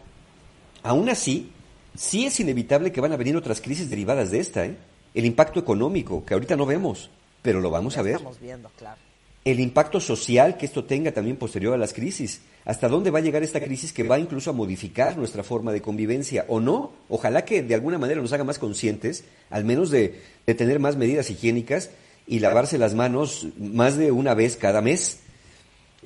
Aún 0.84 1.10
así, 1.10 1.52
sí 1.96 2.26
es 2.26 2.40
inevitable 2.40 2.92
que 2.92 3.02
van 3.02 3.14
a 3.14 3.18
venir 3.18 3.36
otras 3.36 3.60
crisis 3.60 3.90
derivadas 3.90 4.30
de 4.30 4.40
esta, 4.40 4.66
¿eh? 4.66 4.78
El 5.14 5.26
impacto 5.26 5.60
económico, 5.60 6.26
que 6.26 6.34
ahorita 6.34 6.56
no 6.56 6.66
vemos, 6.66 7.10
pero 7.42 7.62
lo 7.62 7.70
vamos 7.70 7.98
a 7.98 8.02
ver. 8.02 8.16
Estamos 8.16 8.40
viendo, 8.40 8.70
claro. 8.78 9.00
El 9.46 9.60
impacto 9.60 10.00
social 10.00 10.58
que 10.58 10.66
esto 10.66 10.86
tenga 10.86 11.12
también 11.12 11.36
posterior 11.36 11.74
a 11.74 11.78
las 11.78 11.94
crisis. 11.94 12.42
¿Hasta 12.66 12.88
dónde 12.88 13.12
va 13.12 13.20
a 13.20 13.22
llegar 13.22 13.44
esta 13.44 13.60
crisis 13.60 13.92
que 13.92 14.04
va 14.04 14.18
incluso 14.18 14.50
a 14.50 14.54
modificar 14.54 15.18
nuestra 15.18 15.44
forma 15.44 15.74
de 15.74 15.82
convivencia? 15.82 16.46
¿O 16.48 16.62
no? 16.62 16.94
Ojalá 17.10 17.44
que 17.44 17.62
de 17.62 17.76
alguna 17.76 17.98
manera 17.98 18.22
nos 18.22 18.32
haga 18.32 18.46
más 18.46 18.58
conscientes, 18.58 19.26
al 19.50 19.66
menos 19.66 19.92
de, 19.92 20.22
de 20.48 20.56
tener 20.56 20.80
más 20.80 20.96
medidas 20.96 21.30
higiénicas 21.30 21.90
y 22.26 22.40
lavarse 22.40 22.78
las 22.78 22.96
manos 22.96 23.48
más 23.58 23.98
de 23.98 24.12
una 24.12 24.34
vez 24.34 24.56
cada 24.56 24.82
mes. 24.82 25.20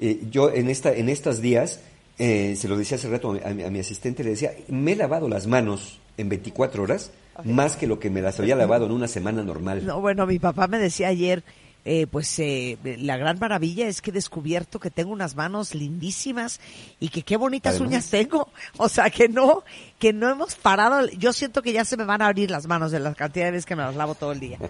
Eh, 0.01 0.21
yo 0.31 0.51
en, 0.51 0.69
esta, 0.69 0.91
en 0.93 1.09
estos 1.09 1.39
días, 1.39 1.79
eh, 2.17 2.55
se 2.57 2.67
lo 2.67 2.75
decía 2.75 2.97
hace 2.97 3.07
rato 3.07 3.39
a 3.43 3.49
mi, 3.51 3.63
a 3.63 3.69
mi 3.69 3.79
asistente, 3.79 4.23
le 4.23 4.31
decía, 4.31 4.53
me 4.67 4.93
he 4.93 4.95
lavado 4.95 5.29
las 5.29 5.45
manos 5.45 5.99
en 6.17 6.29
24 6.29 6.81
horas 6.81 7.11
más 7.43 7.75
que 7.75 7.87
lo 7.87 7.99
que 7.99 8.09
me 8.09 8.21
las 8.21 8.39
había 8.39 8.55
lavado 8.55 8.85
en 8.85 8.91
una 8.91 9.07
semana 9.07 9.43
normal. 9.43 9.85
No, 9.85 10.01
bueno, 10.01 10.25
mi 10.25 10.39
papá 10.39 10.67
me 10.67 10.79
decía 10.79 11.07
ayer, 11.07 11.43
eh, 11.85 12.05
pues 12.05 12.37
eh, 12.39 12.77
la 12.83 13.15
gran 13.15 13.39
maravilla 13.39 13.87
es 13.87 14.01
que 14.01 14.09
he 14.09 14.13
descubierto 14.13 14.79
que 14.79 14.91
tengo 14.91 15.11
unas 15.13 15.35
manos 15.35 15.73
lindísimas 15.73 16.59
y 16.99 17.09
que 17.09 17.21
qué 17.21 17.37
bonitas 17.37 17.75
Además. 17.75 17.89
uñas 17.89 18.09
tengo. 18.09 18.49
O 18.77 18.89
sea, 18.89 19.09
que 19.09 19.29
no, 19.29 19.63
que 19.97 20.11
no 20.11 20.29
hemos 20.29 20.55
parado. 20.55 21.07
Yo 21.11 21.31
siento 21.31 21.61
que 21.61 21.71
ya 21.71 21.85
se 21.85 21.95
me 21.95 22.03
van 22.03 22.21
a 22.21 22.27
abrir 22.27 22.51
las 22.51 22.67
manos 22.67 22.91
de 22.91 22.99
la 22.99 23.13
cantidad 23.13 23.45
de 23.45 23.51
veces 23.51 23.65
que 23.65 23.75
me 23.75 23.83
las 23.83 23.95
lavo 23.95 24.15
todo 24.15 24.33
el 24.33 24.39
día. 24.39 24.59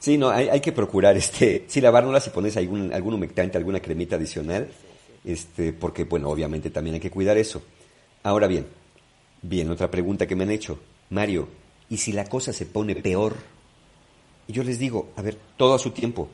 Sí, 0.00 0.16
no, 0.16 0.30
hay, 0.30 0.48
hay 0.48 0.60
que 0.60 0.70
procurar, 0.70 1.16
este, 1.16 1.64
sí, 1.66 1.80
lavárnoslas 1.80 2.28
y 2.28 2.30
pones 2.30 2.56
algún, 2.56 2.92
algún 2.92 3.14
humectante, 3.14 3.58
alguna 3.58 3.80
cremita 3.80 4.14
adicional, 4.14 4.68
este, 5.24 5.72
porque, 5.72 6.04
bueno, 6.04 6.28
obviamente 6.28 6.70
también 6.70 6.94
hay 6.94 7.00
que 7.00 7.10
cuidar 7.10 7.36
eso. 7.36 7.64
Ahora 8.22 8.46
bien, 8.46 8.68
bien, 9.42 9.68
otra 9.70 9.90
pregunta 9.90 10.24
que 10.26 10.36
me 10.36 10.44
han 10.44 10.52
hecho. 10.52 10.78
Mario, 11.10 11.48
¿y 11.90 11.98
si 11.98 12.12
la 12.12 12.24
cosa 12.24 12.52
se 12.52 12.66
pone 12.66 12.96
peor? 12.96 13.36
Yo 14.46 14.62
les 14.62 14.78
digo, 14.78 15.10
a 15.16 15.22
ver, 15.22 15.38
todo 15.56 15.74
a 15.74 15.78
su 15.78 15.90
tiempo. 15.90 16.28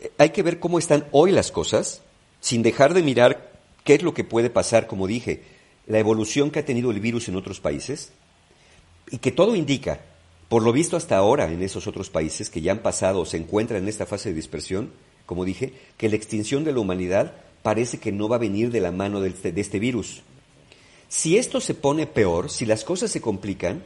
Eh, 0.00 0.10
Hay 0.18 0.30
que 0.30 0.42
ver 0.42 0.58
cómo 0.58 0.78
están 0.78 1.06
hoy 1.12 1.32
las 1.32 1.50
cosas, 1.50 2.02
sin 2.40 2.62
dejar 2.62 2.94
de 2.94 3.02
mirar 3.02 3.60
qué 3.84 3.94
es 3.94 4.02
lo 4.02 4.14
que 4.14 4.24
puede 4.24 4.50
pasar, 4.50 4.86
como 4.86 5.06
dije, 5.06 5.42
la 5.86 5.98
evolución 5.98 6.50
que 6.50 6.60
ha 6.60 6.64
tenido 6.64 6.90
el 6.90 7.00
virus 7.00 7.28
en 7.28 7.36
otros 7.36 7.60
países, 7.60 8.12
y 9.10 9.18
que 9.18 9.32
todo 9.32 9.54
indica, 9.54 10.00
por 10.48 10.62
lo 10.62 10.72
visto 10.72 10.96
hasta 10.96 11.16
ahora 11.16 11.50
en 11.50 11.62
esos 11.62 11.86
otros 11.86 12.10
países 12.10 12.50
que 12.50 12.60
ya 12.60 12.72
han 12.72 12.78
pasado 12.78 13.20
o 13.20 13.26
se 13.26 13.36
encuentran 13.36 13.82
en 13.82 13.88
esta 13.88 14.06
fase 14.06 14.30
de 14.30 14.34
dispersión, 14.36 14.92
como 15.26 15.44
dije, 15.44 15.72
que 15.96 16.08
la 16.08 16.16
extinción 16.16 16.64
de 16.64 16.72
la 16.72 16.80
humanidad 16.80 17.34
parece 17.62 17.98
que 17.98 18.12
no 18.12 18.28
va 18.28 18.36
a 18.36 18.40
venir 18.40 18.70
de 18.70 18.80
la 18.80 18.92
mano 18.92 19.20
de 19.20 19.30
este, 19.30 19.52
de 19.52 19.60
este 19.60 19.78
virus. 19.78 20.22
Si 21.08 21.38
esto 21.38 21.60
se 21.60 21.74
pone 21.74 22.06
peor, 22.06 22.50
si 22.50 22.66
las 22.66 22.84
cosas 22.84 23.10
se 23.10 23.20
complican, 23.20 23.82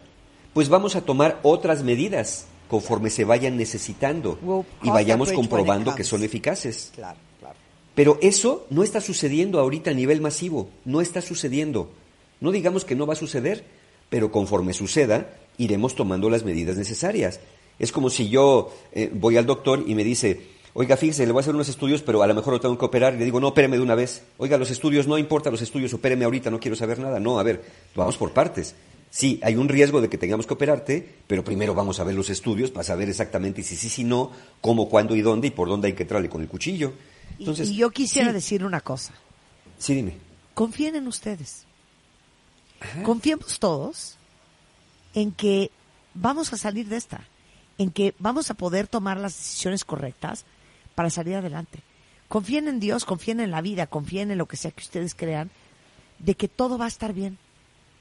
pues 0.54 0.68
vamos 0.68 0.96
a 0.96 1.02
tomar 1.02 1.40
otras 1.42 1.82
medidas 1.82 2.46
conforme 2.68 3.10
se 3.10 3.24
vayan 3.24 3.56
necesitando 3.56 4.38
We'll 4.42 4.64
y 4.82 4.90
vayamos 4.90 5.32
comprobando 5.32 5.94
que 5.94 6.04
son 6.04 6.22
eficaces. 6.22 6.92
Claro, 6.94 7.18
claro. 7.40 7.56
Pero 7.94 8.18
eso 8.20 8.66
no 8.70 8.82
está 8.82 9.00
sucediendo 9.00 9.58
ahorita 9.58 9.90
a 9.90 9.94
nivel 9.94 10.20
masivo, 10.20 10.68
no 10.84 11.00
está 11.00 11.22
sucediendo. 11.22 11.90
No 12.40 12.52
digamos 12.52 12.84
que 12.84 12.94
no 12.94 13.06
va 13.06 13.14
a 13.14 13.16
suceder, 13.16 13.64
pero 14.10 14.30
conforme 14.30 14.72
suceda, 14.72 15.30
iremos 15.56 15.94
tomando 15.94 16.30
las 16.30 16.44
medidas 16.44 16.76
necesarias. 16.76 17.40
Es 17.78 17.92
como 17.92 18.10
si 18.10 18.28
yo 18.28 18.72
eh, 18.92 19.10
voy 19.12 19.36
al 19.36 19.46
doctor 19.46 19.84
y 19.86 19.94
me 19.94 20.04
dice, 20.04 20.40
oiga, 20.74 20.96
fíjese, 20.96 21.26
le 21.26 21.32
voy 21.32 21.40
a 21.40 21.42
hacer 21.42 21.54
unos 21.54 21.68
estudios, 21.68 22.02
pero 22.02 22.22
a 22.22 22.26
lo 22.26 22.34
mejor 22.34 22.54
lo 22.54 22.60
tengo 22.60 22.78
que 22.78 22.84
operar, 22.84 23.14
y 23.14 23.18
le 23.18 23.24
digo, 23.24 23.40
no, 23.40 23.48
opéreme 23.48 23.76
de 23.76 23.82
una 23.82 23.94
vez. 23.94 24.22
Oiga, 24.38 24.56
los 24.56 24.70
estudios, 24.70 25.06
no 25.06 25.18
importa 25.18 25.50
los 25.50 25.62
estudios, 25.62 25.92
opéreme 25.94 26.24
ahorita, 26.24 26.50
no 26.50 26.60
quiero 26.60 26.76
saber 26.76 26.98
nada. 26.98 27.18
No, 27.20 27.38
a 27.38 27.42
ver, 27.42 27.64
vamos 27.94 28.16
por 28.16 28.32
partes. 28.32 28.74
Sí, 29.10 29.40
hay 29.42 29.56
un 29.56 29.68
riesgo 29.68 30.00
de 30.00 30.08
que 30.08 30.18
tengamos 30.18 30.46
que 30.46 30.54
operarte, 30.54 31.16
pero 31.26 31.42
primero 31.42 31.74
vamos 31.74 31.98
a 31.98 32.04
ver 32.04 32.14
los 32.14 32.28
estudios 32.30 32.70
para 32.70 32.84
saber 32.84 33.08
exactamente 33.08 33.62
si 33.62 33.74
sí, 33.76 33.88
si 33.88 34.04
no, 34.04 34.30
cómo, 34.60 34.88
cuándo 34.88 35.16
y 35.16 35.22
dónde 35.22 35.48
y 35.48 35.50
por 35.50 35.68
dónde 35.68 35.88
hay 35.88 35.94
que 35.94 36.02
entrarle 36.02 36.28
con 36.28 36.42
el 36.42 36.48
cuchillo. 36.48 36.92
Y- 37.38 37.42
Entonces, 37.42 37.70
y, 37.70 37.76
yo 37.76 37.90
quisiera 37.90 38.28
sí. 38.28 38.34
decir 38.34 38.64
una 38.64 38.80
cosa. 38.80 39.14
Sí, 39.78 39.94
dime. 39.94 40.16
Confíen 40.54 40.96
en 40.96 41.06
ustedes. 41.06 41.64
Confiemos 43.04 43.58
todos 43.58 44.16
en 45.14 45.32
que 45.32 45.70
vamos 46.14 46.52
a 46.52 46.56
salir 46.56 46.88
de 46.88 46.96
esta, 46.96 47.24
en 47.76 47.90
que 47.90 48.14
vamos 48.18 48.50
a 48.50 48.54
poder 48.54 48.86
tomar 48.88 49.18
las 49.18 49.36
decisiones 49.36 49.84
correctas 49.84 50.44
para 50.94 51.10
salir 51.10 51.34
adelante. 51.36 51.80
Confíen 52.28 52.68
en 52.68 52.78
Dios, 52.78 53.04
confíen 53.04 53.40
en 53.40 53.50
la 53.50 53.62
vida, 53.62 53.86
confíen 53.86 54.30
en 54.30 54.38
lo 54.38 54.46
que 54.46 54.56
sea 54.56 54.70
que 54.70 54.82
ustedes 54.82 55.14
crean, 55.14 55.50
de 56.18 56.34
que 56.34 56.46
todo 56.48 56.76
va 56.78 56.84
a 56.84 56.88
estar 56.88 57.12
bien. 57.12 57.38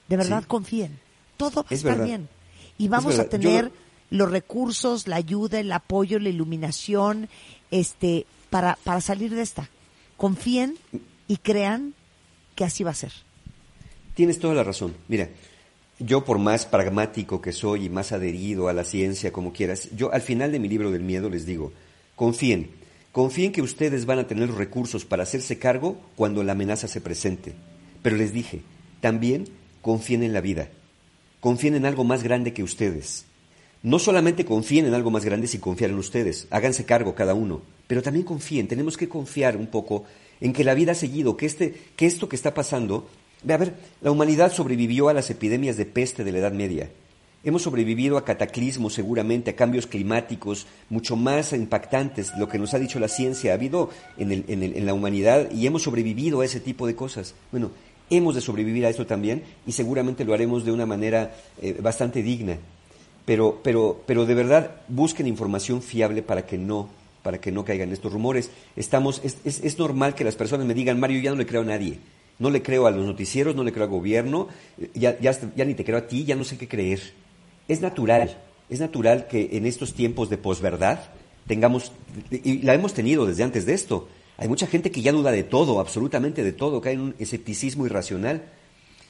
De 0.08 0.18
verdad 0.18 0.42
Sí. 0.42 0.48
confíen. 0.48 1.00
Todo 1.38 1.64
va 1.64 1.68
a 1.70 1.74
Es 1.74 1.80
estar 1.80 1.94
verdad. 1.94 2.06
bien. 2.06 2.30
Y 2.78 2.88
vamos 2.88 3.18
a. 3.20 3.24
Yo 3.24 3.30
tener 3.30 3.72
los 4.10 4.32
recursos, 4.32 5.08
la 5.08 5.18
ayuda, 5.18 5.60
el 5.60 5.72
apoyo, 5.72 6.20
la 6.20 6.30
iluminación, 6.30 7.28
este, 7.72 8.26
para, 8.50 8.78
para 8.84 9.02
salir 9.02 9.34
de 9.36 9.42
esta. 9.42 9.70
Confíen 10.16 10.78
y 11.28 11.38
crean 11.38 11.94
que 12.56 12.64
así 12.64 12.84
va 12.84 12.92
a 12.92 12.96
ser. 12.96 13.12
Tienes 14.16 14.40
toda 14.40 14.54
la 14.56 14.64
razón. 14.64 14.96
Mira, 15.08 15.30
yo 16.00 16.24
por 16.26 16.40
más 16.40 16.66
pragmático 16.66 17.42
que 17.42 17.52
soy 17.52 17.86
y 17.86 17.90
más 17.90 18.12
adherido 18.12 18.68
a 18.68 18.74
la 18.74 18.84
ciencia, 18.84 19.32
como 19.32 19.52
quieras, 19.54 19.90
yo 19.96 20.12
al 20.14 20.22
final 20.22 20.52
de 20.52 20.60
mi 20.60 20.70
libro 20.70 20.90
del 20.92 21.04
miedo 21.04 21.30
les 21.30 21.46
digo, 21.46 21.72
confíen, 22.16 22.72
confíen 23.12 23.52
que 23.52 23.62
ustedes 23.62 24.06
van 24.06 24.20
a 24.20 24.28
tener 24.28 24.48
los 24.48 24.58
recursos 24.58 25.06
para 25.06 25.24
hacerse 25.24 25.60
cargo 25.60 26.00
cuando 26.16 26.44
la 26.44 26.54
amenaza 26.54 26.88
se 26.88 27.02
presente. 27.02 27.54
Pero 28.02 28.16
les 28.16 28.32
dije, 28.34 28.62
también 29.02 29.48
confíen 29.82 30.24
en 30.24 30.34
la 30.34 30.42
vida, 30.42 30.70
confíen 31.40 31.76
en 31.76 31.86
algo 31.86 32.04
más 32.04 32.24
grande 32.24 32.54
que 32.54 32.64
ustedes. 32.64 33.26
No 33.84 34.00
solamente 34.00 34.44
confíen 34.46 34.86
en 34.86 34.94
algo 34.94 35.12
más 35.12 35.24
grande 35.24 35.48
sin 35.48 35.62
confiar 35.62 35.92
en 35.92 35.98
ustedes, 35.98 36.48
háganse 36.50 36.86
cargo 36.86 37.16
cada 37.16 37.34
uno, 37.34 37.62
pero 37.88 38.02
también 38.02 38.26
confíen, 38.26 38.68
tenemos 38.68 38.98
que 38.98 39.08
confiar 39.08 39.56
un 39.56 39.68
poco 39.68 40.04
en 40.42 40.52
que 40.54 40.64
la 40.64 40.74
vida 40.74 40.92
ha 40.94 40.96
seguido, 40.96 41.38
que, 41.38 41.46
este, 41.46 41.74
que 41.96 42.06
esto 42.06 42.28
que 42.28 42.36
está 42.36 42.54
pasando, 42.54 43.08
a 43.48 43.58
ver, 43.58 43.76
la 44.02 44.12
humanidad 44.12 44.52
sobrevivió 44.52 45.10
a 45.10 45.14
las 45.14 45.30
epidemias 45.30 45.78
de 45.78 45.86
peste 45.86 46.24
de 46.24 46.32
la 46.32 46.40
Edad 46.40 46.52
Media, 46.54 46.90
Hemos 47.44 47.62
sobrevivido 47.62 48.18
a 48.18 48.26
cataclismos 48.26 48.94
seguramente, 48.96 49.52
a 49.52 49.56
cambios 49.56 49.86
climáticos 49.88 50.66
mucho 50.90 51.16
más 51.16 51.54
impactantes, 51.54 52.34
lo 52.38 52.50
que 52.50 52.58
nos 52.58 52.74
ha 52.74 52.80
dicho 52.80 53.00
la 53.00 53.08
ciencia 53.08 53.52
ha 53.52 53.54
habido 53.54 53.90
en, 54.18 54.32
en 54.32 54.64
el- 54.64 54.76
en 54.76 54.86
la 54.86 54.94
humanidad 54.96 55.50
y 55.52 55.66
hemos 55.68 55.84
sobrevivido 55.84 56.42
a 56.42 56.46
ese 56.46 56.60
tipo 56.60 56.88
de 56.88 56.96
cosas. 56.96 57.36
Bueno, 57.52 57.72
hemos 58.10 58.36
de 58.36 58.42
sobrevivir 58.42 58.86
a 58.86 58.90
esto 58.90 59.06
también 59.06 59.44
y 59.66 59.72
seguramente 59.74 60.24
lo 60.26 60.34
haremos 60.34 60.66
de 60.66 60.72
una 60.72 60.86
manera 60.86 61.36
eh, 61.62 61.76
bastante 61.82 62.22
digna. 62.24 62.58
Pero, 63.26 63.60
pero, 63.64 64.02
pero 64.06 64.26
de 64.26 64.34
verdad 64.36 64.72
busquen 64.88 65.28
información 65.28 65.82
fiable 65.82 66.22
para 66.24 66.46
que 66.46 66.58
no, 66.58 66.88
para 67.24 67.40
que 67.42 67.52
no 67.52 67.66
caigan 67.66 67.92
estos 67.92 68.14
rumores. 68.14 68.50
Estamos, 68.78 69.20
es, 69.24 69.38
es- 69.44 69.62
es 69.64 69.78
normal 69.78 70.16
que 70.16 70.24
las 70.24 70.36
personas 70.36 70.66
me 70.66 70.74
digan, 70.74 71.00
Mario, 71.00 71.20
ya 71.22 71.32
no 71.32 71.36
le 71.38 71.46
creo 71.46 71.62
a 71.62 71.66
nadie. 71.66 72.00
No 72.40 72.50
le 72.52 72.62
creo 72.62 72.86
a 72.88 72.92
los 72.92 73.06
noticieros, 73.06 73.56
no 73.56 73.64
le 73.64 73.72
creo 73.74 73.86
al 73.86 73.90
gobierno, 73.90 74.48
eh, 74.80 74.90
ya, 74.94 75.20
ya, 75.20 75.36
ya 75.56 75.66
ni 75.66 75.74
te 75.74 75.84
creo 75.84 75.98
a 75.98 76.08
ti, 76.08 76.24
ya 76.24 76.36
no 76.36 76.44
sé 76.44 76.58
qué 76.58 76.68
creer. 76.68 77.02
Es 77.68 77.82
natural, 77.82 78.38
es 78.70 78.80
natural 78.80 79.28
que 79.28 79.50
en 79.54 79.66
estos 79.66 79.94
tiempos 79.94 80.30
de 80.30 80.38
posverdad 80.38 81.00
tengamos, 81.48 81.92
y 82.32 82.60
la 82.62 82.76
hemos 82.76 82.94
tenido 82.94 83.26
desde 83.26 83.44
antes 83.44 83.66
de 83.66 83.74
esto. 83.74 84.08
Hay 84.38 84.48
mucha 84.48 84.68
gente 84.68 84.92
que 84.92 85.02
ya 85.02 85.12
duda 85.12 85.32
de 85.32 85.44
todo, 85.44 85.80
absolutamente 85.80 86.44
de 86.44 86.54
todo, 86.54 86.80
cae 86.80 86.94
en 86.94 87.02
un 87.02 87.16
escepticismo 87.18 87.86
irracional. 87.86 88.44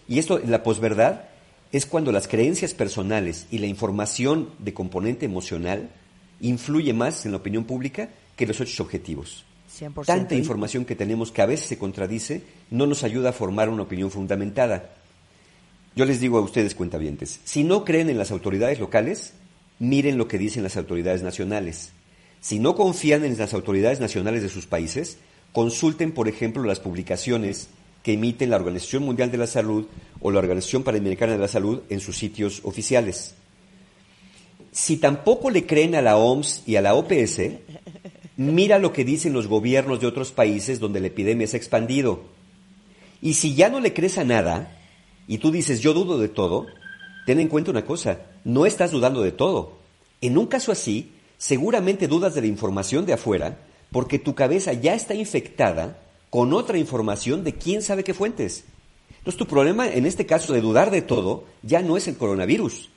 Y 0.07 0.19
esto, 0.19 0.39
la 0.39 0.63
posverdad, 0.63 1.25
es 1.71 1.85
cuando 1.85 2.11
las 2.13 2.27
creencias 2.27 2.73
personales 2.73 3.45
y 3.51 3.57
la 3.57 3.67
información 3.67 4.49
de 4.59 4.73
componente 4.73 5.25
emocional 5.25 5.89
influye 6.39 6.93
más 6.93 7.25
en 7.25 7.31
la 7.31 7.37
opinión 7.37 7.65
pública 7.65 8.09
que 8.37 8.47
los 8.47 8.59
hechos 8.61 8.79
objetivos. 8.79 9.43
100%. 9.77 10.05
Tanta 10.05 10.35
información 10.35 10.85
que 10.85 10.95
tenemos 10.95 11.31
que 11.31 11.41
a 11.41 11.45
veces 11.45 11.67
se 11.67 11.77
contradice 11.77 12.43
no 12.69 12.87
nos 12.87 13.03
ayuda 13.03 13.29
a 13.29 13.33
formar 13.33 13.67
una 13.67 13.83
opinión 13.83 14.09
fundamentada. 14.09 14.93
Yo 15.95 16.05
les 16.05 16.21
digo 16.21 16.37
a 16.37 16.41
ustedes, 16.41 16.73
cuentavientes, 16.73 17.41
si 17.43 17.63
no 17.63 17.83
creen 17.83 18.09
en 18.09 18.17
las 18.17 18.31
autoridades 18.31 18.79
locales, 18.79 19.33
miren 19.79 20.17
lo 20.17 20.27
que 20.27 20.37
dicen 20.37 20.63
las 20.63 20.77
autoridades 20.77 21.21
nacionales. 21.23 21.91
Si 22.41 22.59
no 22.59 22.75
confían 22.75 23.25
en 23.25 23.37
las 23.37 23.53
autoridades 23.53 23.99
nacionales 23.99 24.41
de 24.43 24.49
sus 24.49 24.67
países, 24.67 25.17
consulten, 25.51 26.11
por 26.11 26.27
ejemplo, 26.27 26.63
las 26.63 26.79
publicaciones 26.79 27.69
que 28.03 28.13
emiten 28.13 28.51
la 28.51 28.57
Organización 28.57 29.03
Mundial 29.03 29.31
de 29.31 29.37
la 29.37 29.47
Salud 29.47 29.87
o 30.21 30.31
la 30.31 30.39
Organización 30.39 30.83
Panamericana 30.83 31.33
de 31.33 31.39
la 31.39 31.47
Salud 31.47 31.81
en 31.89 31.99
sus 31.99 32.17
sitios 32.17 32.61
oficiales. 32.63 33.35
Si 34.71 34.97
tampoco 34.97 35.49
le 35.49 35.65
creen 35.65 35.95
a 35.95 36.01
la 36.01 36.17
OMS 36.17 36.63
y 36.65 36.75
a 36.75 36.81
la 36.81 36.93
OPS, 36.93 37.41
mira 38.37 38.79
lo 38.79 38.93
que 38.93 39.03
dicen 39.03 39.33
los 39.33 39.47
gobiernos 39.47 39.99
de 39.99 40.07
otros 40.07 40.31
países 40.31 40.79
donde 40.79 40.99
la 40.99 41.07
epidemia 41.07 41.47
se 41.47 41.57
ha 41.57 41.59
expandido. 41.59 42.21
Y 43.21 43.33
si 43.33 43.55
ya 43.55 43.69
no 43.69 43.79
le 43.79 43.93
crees 43.93 44.17
a 44.17 44.23
nada, 44.23 44.79
y 45.27 45.39
tú 45.39 45.51
dices 45.51 45.81
yo 45.81 45.93
dudo 45.93 46.19
de 46.19 46.29
todo, 46.29 46.67
ten 47.25 47.39
en 47.39 47.47
cuenta 47.47 47.71
una 47.71 47.85
cosa, 47.85 48.21
no 48.43 48.65
estás 48.65 48.91
dudando 48.91 49.21
de 49.21 49.31
todo. 49.31 49.79
En 50.21 50.37
un 50.37 50.45
caso 50.45 50.71
así, 50.71 51.11
seguramente 51.37 52.07
dudas 52.07 52.35
de 52.35 52.41
la 52.41 52.47
información 52.47 53.05
de 53.05 53.13
afuera, 53.13 53.57
porque 53.91 54.19
tu 54.19 54.35
cabeza 54.35 54.73
ya 54.73 54.93
está 54.93 55.13
infectada 55.13 55.99
con 56.29 56.53
otra 56.53 56.77
información 56.77 57.43
de 57.43 57.53
quién 57.53 57.81
sabe 57.81 58.03
qué 58.03 58.13
fuentes. 58.13 58.65
Entonces 59.19 59.37
tu 59.37 59.47
problema 59.47 59.87
en 59.87 60.05
este 60.05 60.25
caso 60.25 60.53
de 60.53 60.61
dudar 60.61 60.91
de 60.91 61.01
todo 61.01 61.45
ya 61.61 61.81
no 61.81 61.97
es 61.97 62.07
el 62.07 62.17
coronavirus, 62.17 62.89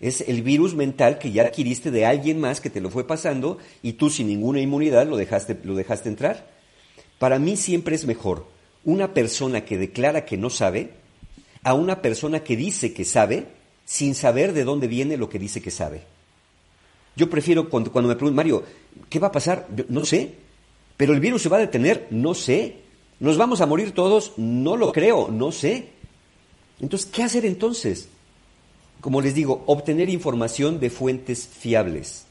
es 0.00 0.20
el 0.22 0.42
virus 0.42 0.74
mental 0.74 1.18
que 1.18 1.32
ya 1.32 1.42
adquiriste 1.42 1.90
de 1.90 2.06
alguien 2.06 2.40
más 2.40 2.60
que 2.60 2.70
te 2.70 2.80
lo 2.80 2.90
fue 2.90 3.06
pasando 3.06 3.58
y 3.82 3.94
tú 3.94 4.10
sin 4.10 4.28
ninguna 4.28 4.60
inmunidad 4.60 5.06
lo 5.06 5.16
dejaste, 5.16 5.58
lo 5.64 5.74
dejaste 5.74 6.08
entrar. 6.08 6.50
Para 7.18 7.38
mí 7.38 7.56
siempre 7.56 7.96
es 7.96 8.06
mejor 8.06 8.46
una 8.84 9.12
persona 9.12 9.64
que 9.64 9.76
declara 9.76 10.24
que 10.24 10.36
no 10.36 10.50
sabe 10.50 10.90
a 11.64 11.74
una 11.74 12.00
persona 12.00 12.44
que 12.44 12.56
dice 12.56 12.92
que 12.92 13.04
sabe 13.04 13.48
sin 13.84 14.14
saber 14.14 14.52
de 14.52 14.64
dónde 14.64 14.86
viene 14.86 15.16
lo 15.16 15.28
que 15.28 15.38
dice 15.38 15.60
que 15.60 15.70
sabe. 15.70 16.02
Yo 17.18 17.28
prefiero 17.28 17.68
cuando, 17.68 17.90
cuando 17.92 18.08
me 18.08 18.14
preguntan, 18.14 18.36
Mario, 18.36 18.62
¿qué 19.10 19.18
va 19.18 19.26
a 19.28 19.32
pasar? 19.32 19.66
Yo, 19.74 19.84
no 19.88 20.04
sé. 20.04 20.34
Pero 20.96 21.12
el 21.12 21.20
virus 21.20 21.42
se 21.42 21.48
va 21.48 21.56
a 21.58 21.60
detener, 21.60 22.06
no 22.10 22.32
sé. 22.32 22.76
¿Nos 23.20 23.36
vamos 23.36 23.60
a 23.60 23.66
morir 23.66 23.90
todos? 23.92 24.32
No 24.36 24.76
lo 24.76 24.92
creo, 24.92 25.28
no 25.30 25.50
sé. 25.52 25.88
Entonces, 26.80 27.08
¿qué 27.12 27.24
hacer 27.24 27.44
entonces? 27.44 28.08
Como 29.00 29.20
les 29.20 29.34
digo, 29.34 29.64
obtener 29.66 30.08
información 30.08 30.78
de 30.80 30.90
fuentes 30.90 31.46
fiables. 31.46 32.24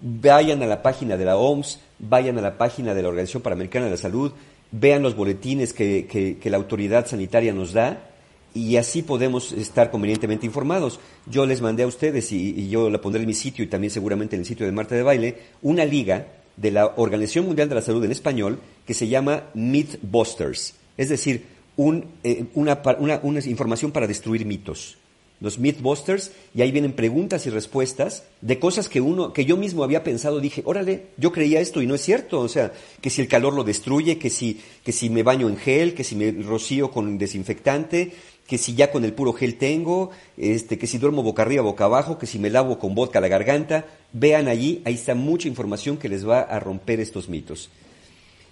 Vayan 0.00 0.62
a 0.62 0.66
la 0.66 0.82
página 0.82 1.16
de 1.16 1.24
la 1.24 1.36
OMS, 1.36 1.80
vayan 1.98 2.38
a 2.38 2.42
la 2.42 2.56
página 2.58 2.94
de 2.94 3.02
la 3.02 3.08
Organización 3.08 3.42
Panamericana 3.42 3.86
de 3.86 3.92
la 3.92 3.96
Salud, 3.96 4.32
vean 4.70 5.02
los 5.02 5.16
boletines 5.16 5.72
que, 5.72 6.06
que- 6.06 6.38
que 6.38 6.50
la 6.50 6.56
autoridad 6.56 7.06
sanitaria 7.06 7.52
nos 7.52 7.72
da 7.72 8.10
y 8.54 8.76
así 8.76 9.02
podemos 9.02 9.52
estar 9.52 9.90
convenientemente 9.90 10.46
informados. 10.46 11.00
Yo 11.26 11.44
les 11.44 11.60
mandé 11.60 11.82
a 11.82 11.86
ustedes, 11.88 12.30
y, 12.32 12.50
y 12.56 12.68
yo 12.68 12.88
la 12.88 13.00
pondré 13.00 13.20
en 13.22 13.26
mi 13.28 13.34
sitio 13.34 13.64
y 13.64 13.68
también 13.68 13.90
seguramente 13.90 14.36
en 14.36 14.40
el 14.42 14.46
sitio 14.46 14.64
de 14.64 14.72
Marta 14.72 14.94
de 14.94 15.02
Baile, 15.02 15.36
una 15.62 15.84
liga 15.84 16.28
de 16.56 16.70
la 16.70 16.86
Organización 16.96 17.46
Mundial 17.46 17.68
de 17.68 17.74
la 17.74 17.82
Salud 17.82 18.04
en 18.04 18.12
español 18.12 18.60
que 18.86 18.94
se 18.94 19.08
llama 19.08 19.44
Mythbusters, 19.54 20.74
es 20.96 21.08
decir, 21.08 21.44
un, 21.76 22.04
eh, 22.22 22.44
una, 22.54 22.80
una- 22.98 23.20
una 23.22 23.40
información 23.40 23.90
para 23.90 24.06
destruir 24.06 24.46
mitos. 24.46 24.96
Los 25.40 25.58
Mythbusters, 25.58 26.30
y 26.54 26.62
ahí 26.62 26.70
vienen 26.70 26.92
preguntas 26.92 27.44
y 27.46 27.50
respuestas 27.50 28.22
de 28.40 28.60
cosas 28.60 28.88
que 28.88 29.00
uno, 29.00 29.32
que 29.32 29.44
yo 29.44 29.56
mismo 29.56 29.82
había 29.82 30.04
pensado, 30.04 30.38
dije, 30.40 30.62
órale, 30.64 31.06
yo 31.18 31.32
creía 31.32 31.60
esto 31.60 31.82
y 31.82 31.86
no 31.88 31.96
es 31.96 32.02
cierto, 32.02 32.40
o 32.40 32.48
sea, 32.48 32.72
que 33.00 33.10
si 33.10 33.20
el 33.20 33.28
calor 33.28 33.52
lo 33.52 33.64
destruye, 33.64 34.16
que 34.16 34.30
si, 34.30 34.60
que 34.84 34.92
si 34.92 35.10
me 35.10 35.24
baño 35.24 35.48
en 35.48 35.56
gel, 35.56 35.92
que 35.94 36.04
si 36.04 36.14
me 36.14 36.30
rocío 36.30 36.92
con 36.92 37.18
desinfectante, 37.18 38.12
que 38.46 38.58
si 38.58 38.74
ya 38.74 38.90
con 38.92 39.04
el 39.04 39.14
puro 39.14 39.32
gel 39.32 39.56
tengo, 39.56 40.10
este, 40.36 40.78
que 40.78 40.86
si 40.86 40.98
duermo 40.98 41.22
boca 41.22 41.42
arriba, 41.42 41.62
boca 41.62 41.84
abajo, 41.84 42.18
que 42.18 42.26
si 42.26 42.38
me 42.38 42.50
lavo 42.50 42.78
con 42.78 42.94
vodka 42.94 43.20
la 43.20 43.28
garganta, 43.28 43.86
vean 44.12 44.48
allí, 44.48 44.82
ahí 44.84 44.94
está 44.94 45.14
mucha 45.14 45.48
información 45.48 45.96
que 45.96 46.08
les 46.10 46.28
va 46.28 46.40
a 46.40 46.60
romper 46.60 47.00
estos 47.00 47.28
mitos. 47.28 47.70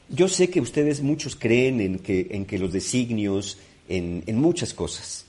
Yo 0.09 0.28
sé 0.28 0.48
que 0.50 0.61
ustedes 0.61 1.02
muchos 1.02 1.37
creen 1.37 1.81
en 1.81 1.98
que, 1.98 2.28
en 2.31 2.44
que 2.46 2.59
los 2.59 2.72
designios, 2.72 3.59
en, 3.88 4.22
en 4.26 4.38
muchas 4.38 4.72
cosas. 4.74 5.26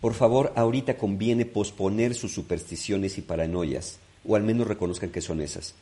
Por 0.00 0.14
favor, 0.14 0.52
ahorita 0.56 0.96
conviene 0.96 1.44
posponer 1.46 2.14
sus 2.14 2.32
supersticiones 2.32 3.18
y 3.18 3.22
paranoias, 3.22 3.98
o 4.26 4.36
al 4.36 4.42
menos 4.42 4.66
reconozcan 4.66 5.10
que 5.10 5.20
son 5.20 5.40
esas. 5.40 5.74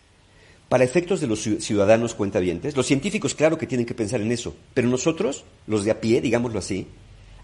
Para 0.68 0.84
efectos 0.84 1.20
de 1.20 1.26
los 1.26 1.46
ciu- 1.46 1.60
ciudadanos 1.60 2.14
cuentavientes, 2.14 2.76
los 2.76 2.86
científicos 2.86 3.34
claro 3.34 3.58
que 3.58 3.66
tienen 3.66 3.86
que 3.86 3.94
pensar 3.94 4.20
en 4.20 4.32
eso, 4.32 4.54
pero 4.72 4.88
nosotros, 4.88 5.44
los 5.66 5.84
de 5.84 5.90
a 5.90 6.00
pie, 6.00 6.20
digámoslo 6.20 6.58
así, 6.58 6.86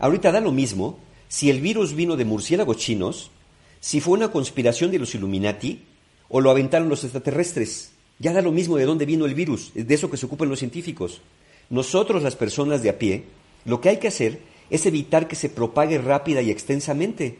ahorita 0.01 0.33
da 0.33 0.41
lo 0.41 0.51
mismo 0.51 0.99
si 1.29 1.49
el 1.49 1.61
virus 1.61 1.95
vino 1.95 2.17
de 2.17 2.25
murciélagos 2.25 2.79
chinos, 2.79 3.31
si 3.79 4.01
fue 4.01 4.15
una 4.15 4.33
conspiración 4.33 4.91
de 4.91 4.99
los 4.99 5.15
Illuminati 5.15 5.85
o 6.29 6.41
lo 6.41 6.51
aventaron 6.51 6.89
los 6.89 7.05
extraterrestres. 7.05 7.93
Ya 8.19 8.33
da 8.33 8.43
lo 8.43 8.53
mismo 8.53 8.77
de 8.77 8.85
dónde 8.85 9.07
vino 9.07 9.25
el 9.25 9.35
virus, 9.35 9.73
de 9.75 9.95
eso 9.95 10.11
que 10.11 10.17
se 10.17 10.27
ocupan 10.27 10.49
los 10.49 10.59
científicos. 10.59 11.23
Nosotros, 11.71 12.23
las 12.23 12.37
personas 12.37 12.83
de 12.83 12.91
a 12.91 12.99
pie, 12.99 13.25
lo 13.65 13.81
que 13.81 13.91
hay 13.91 13.97
que 13.99 14.09
hacer 14.09 14.41
es 14.69 14.87
evitar 14.87 15.29
que 15.29 15.37
se 15.37 15.49
propague 15.49 15.99
rápida 15.99 16.43
y 16.43 16.51
extensamente. 16.51 17.39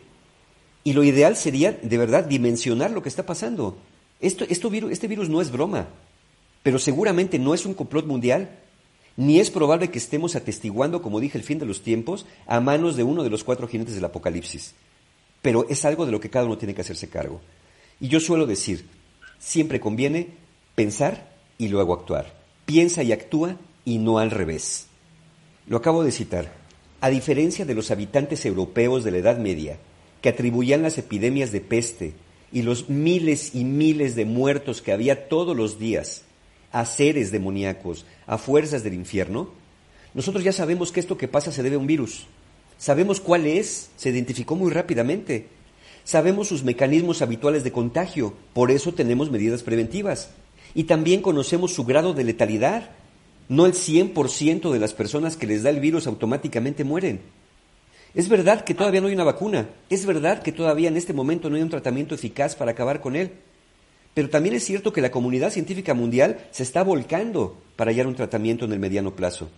Y 0.85 0.93
lo 0.93 1.05
ideal 1.05 1.37
sería, 1.37 1.73
de 1.73 1.99
verdad, 1.99 2.25
dimensionar 2.25 2.93
lo 2.93 3.03
que 3.03 3.09
está 3.09 3.27
pasando. 3.27 3.77
Esto, 4.21 4.45
este 4.49 5.09
virus 5.09 5.29
no 5.29 5.41
es 5.41 5.51
broma, 5.51 5.89
pero 6.63 6.79
seguramente 6.79 7.39
no 7.39 7.55
es 7.55 7.67
un 7.67 7.75
complot 7.75 8.07
mundial, 8.07 8.59
ni 9.21 9.39
es 9.39 9.51
probable 9.51 9.91
que 9.91 9.99
estemos 9.99 10.35
atestiguando, 10.35 11.03
como 11.03 11.21
dije, 11.21 11.37
el 11.37 11.45
fin 11.45 11.59
de 11.59 11.67
los 11.67 11.83
tiempos 11.83 12.25
a 12.47 12.59
manos 12.61 12.97
de 12.97 13.03
uno 13.03 13.23
de 13.23 13.29
los 13.29 13.45
cuatro 13.45 13.69
jinetes 13.69 13.95
del 13.95 14.07
Apocalipsis. 14.07 14.75
Pero 15.43 15.67
es 15.69 15.85
algo 15.85 16.07
de 16.07 16.13
lo 16.13 16.21
que 16.21 16.31
cada 16.31 16.47
uno 16.47 16.57
tiene 16.57 16.75
que 16.75 16.81
hacerse 16.81 17.11
cargo. 17.11 17.43
Y 18.01 18.09
yo 18.09 18.19
suelo 18.19 18.47
decir, 18.47 18.87
siempre 19.39 19.79
conviene 19.79 20.29
pensar 20.75 21.37
y 21.59 21.69
luego 21.69 21.93
actuar. 21.93 22.35
Piensa 22.65 23.03
y 23.03 23.13
actúa 23.13 23.59
y 23.85 23.99
no 23.99 24.21
al 24.21 24.31
revés. 24.31 24.87
Lo 25.67 25.77
acabo 25.77 26.03
de 26.03 26.13
citar. 26.13 26.55
A 27.03 27.11
diferencia 27.11 27.67
de 27.67 27.75
los 27.75 27.91
habitantes 27.91 28.47
europeos 28.47 29.05
de 29.05 29.11
la 29.11 29.19
Edad 29.19 29.37
Media, 29.37 29.77
que 30.23 30.31
atribuían 30.31 30.81
las 30.81 30.97
epidemias 30.97 31.53
de 31.53 31.61
peste 31.61 32.15
y 32.53 32.63
los 32.63 32.89
miles 32.89 33.55
y 33.55 33.65
miles 33.65 34.17
de 34.17 34.25
muertos 34.25 34.81
que 34.81 34.93
había 34.93 35.29
todos 35.29 35.55
los 35.55 35.79
días 35.79 36.23
a 36.73 36.85
seres 36.85 37.31
demoníacos, 37.31 38.07
a 38.27 38.39
fuerzas 38.39 38.83
del 38.83 38.95
infierno, 38.95 39.51
nosotros 40.15 40.43
ya 40.43 40.53
sabemos 40.53 40.93
que 40.93 41.01
esto 41.01 41.17
que 41.17 41.29
pasa 41.29 41.53
se 41.53 41.63
debe 41.63 41.77
a 41.77 41.79
un 41.79 41.87
virus. 41.87 42.27
Sabemos 42.79 43.21
cuál 43.21 43.47
es, 43.47 43.91
se 43.97 44.11
identificó 44.11 44.57
muy 44.57 44.71
rápidamente. 44.73 45.49
Sabemos 46.05 46.49
sus 46.49 46.65
mecanismos 46.65 47.23
habituales 47.23 47.63
de 47.63 47.73
contagio, 47.73 48.35
por 48.53 48.71
eso 48.71 48.93
tenemos 48.93 49.31
medidas 49.31 49.63
preventivas. 49.63 50.31
Y 50.75 50.85
también 50.85 51.21
conocemos 51.21 51.75
su 51.75 51.85
grado 51.85 52.15
de 52.15 52.25
letalidad. 52.25 52.91
No 53.49 53.67
el 53.67 53.75
100% 53.75 54.73
de 54.73 54.79
las 54.79 54.95
personas 54.95 55.37
que 55.37 55.47
les 55.47 55.63
da 55.63 55.71
el 55.71 55.81
virus 55.81 56.07
automáticamente 56.07 56.85
mueren. 56.85 57.21
Es 58.15 58.29
verdad 58.29 58.65
que 58.65 58.75
todavía 58.75 59.01
no 59.01 59.09
hay 59.09 59.15
una 59.15 59.25
vacuna. 59.25 59.69
Es 59.89 60.07
verdad 60.07 60.43
que 60.43 60.53
todavía 60.53 60.89
en 60.89 60.97
este 60.97 61.13
momento 61.13 61.49
no 61.49 61.57
hay 61.57 61.63
un 61.63 61.71
tratamiento 61.71 62.15
eficaz 62.15 62.57
para 62.57 62.73
acabar 62.73 63.01
con 63.01 63.15
él. 63.15 63.33
Pero 64.15 64.29
también 64.29 64.55
es 64.55 64.65
cierto 64.65 64.93
que 64.93 65.01
la 65.01 65.11
comunidad 65.11 65.51
científica 65.51 65.95
mundial 65.95 66.47
se 66.51 66.63
está 66.63 66.83
volcando 66.83 67.57
para 67.77 67.91
hallar 67.91 68.07
un 68.07 68.17
tratamiento 68.17 68.65
en 68.65 68.73
el 68.73 68.81
mediano 68.81 69.15
plazo. 69.15 69.49